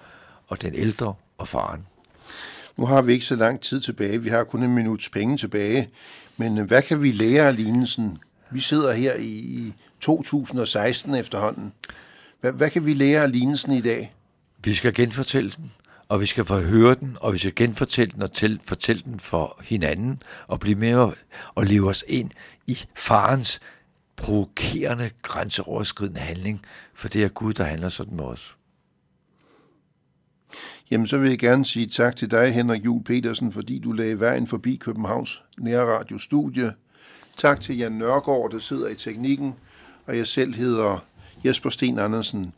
og 0.48 0.62
den 0.62 0.74
ældre 0.74 1.14
og 1.38 1.48
faren. 1.48 1.86
Nu 2.76 2.86
har 2.86 3.02
vi 3.02 3.12
ikke 3.12 3.24
så 3.24 3.36
lang 3.36 3.60
tid 3.60 3.80
tilbage. 3.80 4.22
Vi 4.22 4.28
har 4.28 4.44
kun 4.44 4.62
en 4.62 4.74
minuts 4.74 5.08
penge 5.08 5.36
tilbage. 5.36 5.88
Men 6.36 6.58
øh, 6.58 6.66
hvad 6.66 6.82
kan 6.82 7.02
vi 7.02 7.12
lære 7.12 7.48
af 7.48 7.56
lignelsen? 7.56 8.18
Vi 8.50 8.60
sidder 8.60 8.92
her 8.92 9.14
i 9.18 9.72
2016 10.00 11.14
efterhånden. 11.14 11.72
Hvad, 12.40 12.52
hvad 12.52 12.70
kan 12.70 12.86
vi 12.86 12.94
lære 12.94 13.22
af 13.22 13.32
lignelsen 13.32 13.72
i 13.72 13.80
dag? 13.80 14.14
Vi 14.64 14.74
skal 14.74 14.94
genfortælle 14.94 15.50
den, 15.50 15.72
og 16.08 16.20
vi 16.20 16.26
skal 16.26 16.44
forhøre 16.44 16.94
den, 16.94 17.16
og 17.20 17.32
vi 17.32 17.38
skal 17.38 17.54
genfortælle 17.54 18.12
den 18.12 18.22
og 18.22 18.32
til, 18.32 18.60
fortælle 18.64 19.02
den 19.02 19.20
for 19.20 19.60
hinanden, 19.64 20.22
og 20.46 20.60
blive 20.60 20.74
med 20.74 21.12
og 21.54 21.66
leve 21.66 21.88
os 21.88 22.04
ind 22.08 22.30
i 22.66 22.78
farens 22.96 23.60
provokerende, 24.16 25.10
grænseoverskridende 25.22 26.20
handling, 26.20 26.62
for 26.94 27.08
det 27.08 27.24
er 27.24 27.28
Gud, 27.28 27.52
der 27.52 27.64
handler 27.64 27.88
sådan 27.88 28.16
med 28.16 28.24
os. 28.24 28.56
Jamen, 30.90 31.06
så 31.06 31.18
vil 31.18 31.30
jeg 31.30 31.38
gerne 31.38 31.64
sige 31.64 31.86
tak 31.86 32.16
til 32.16 32.30
dig, 32.30 32.52
Henrik 32.52 32.84
Jul 32.84 33.04
Petersen, 33.04 33.52
fordi 33.52 33.78
du 33.78 33.92
lagde 33.92 34.20
vejen 34.20 34.46
forbi 34.46 34.76
Københavns 34.76 35.42
Nærradiostudie. 35.58 36.72
Tak 37.36 37.60
til 37.60 37.76
Jan 37.76 37.92
Nørgaard, 37.92 38.50
der 38.50 38.58
sidder 38.58 38.88
i 38.88 38.94
teknikken, 38.94 39.54
og 40.06 40.16
jeg 40.16 40.26
selv 40.26 40.54
hedder 40.54 41.04
Jesper 41.42 41.70
Sten 41.70 41.98
Andersen. 41.98 42.52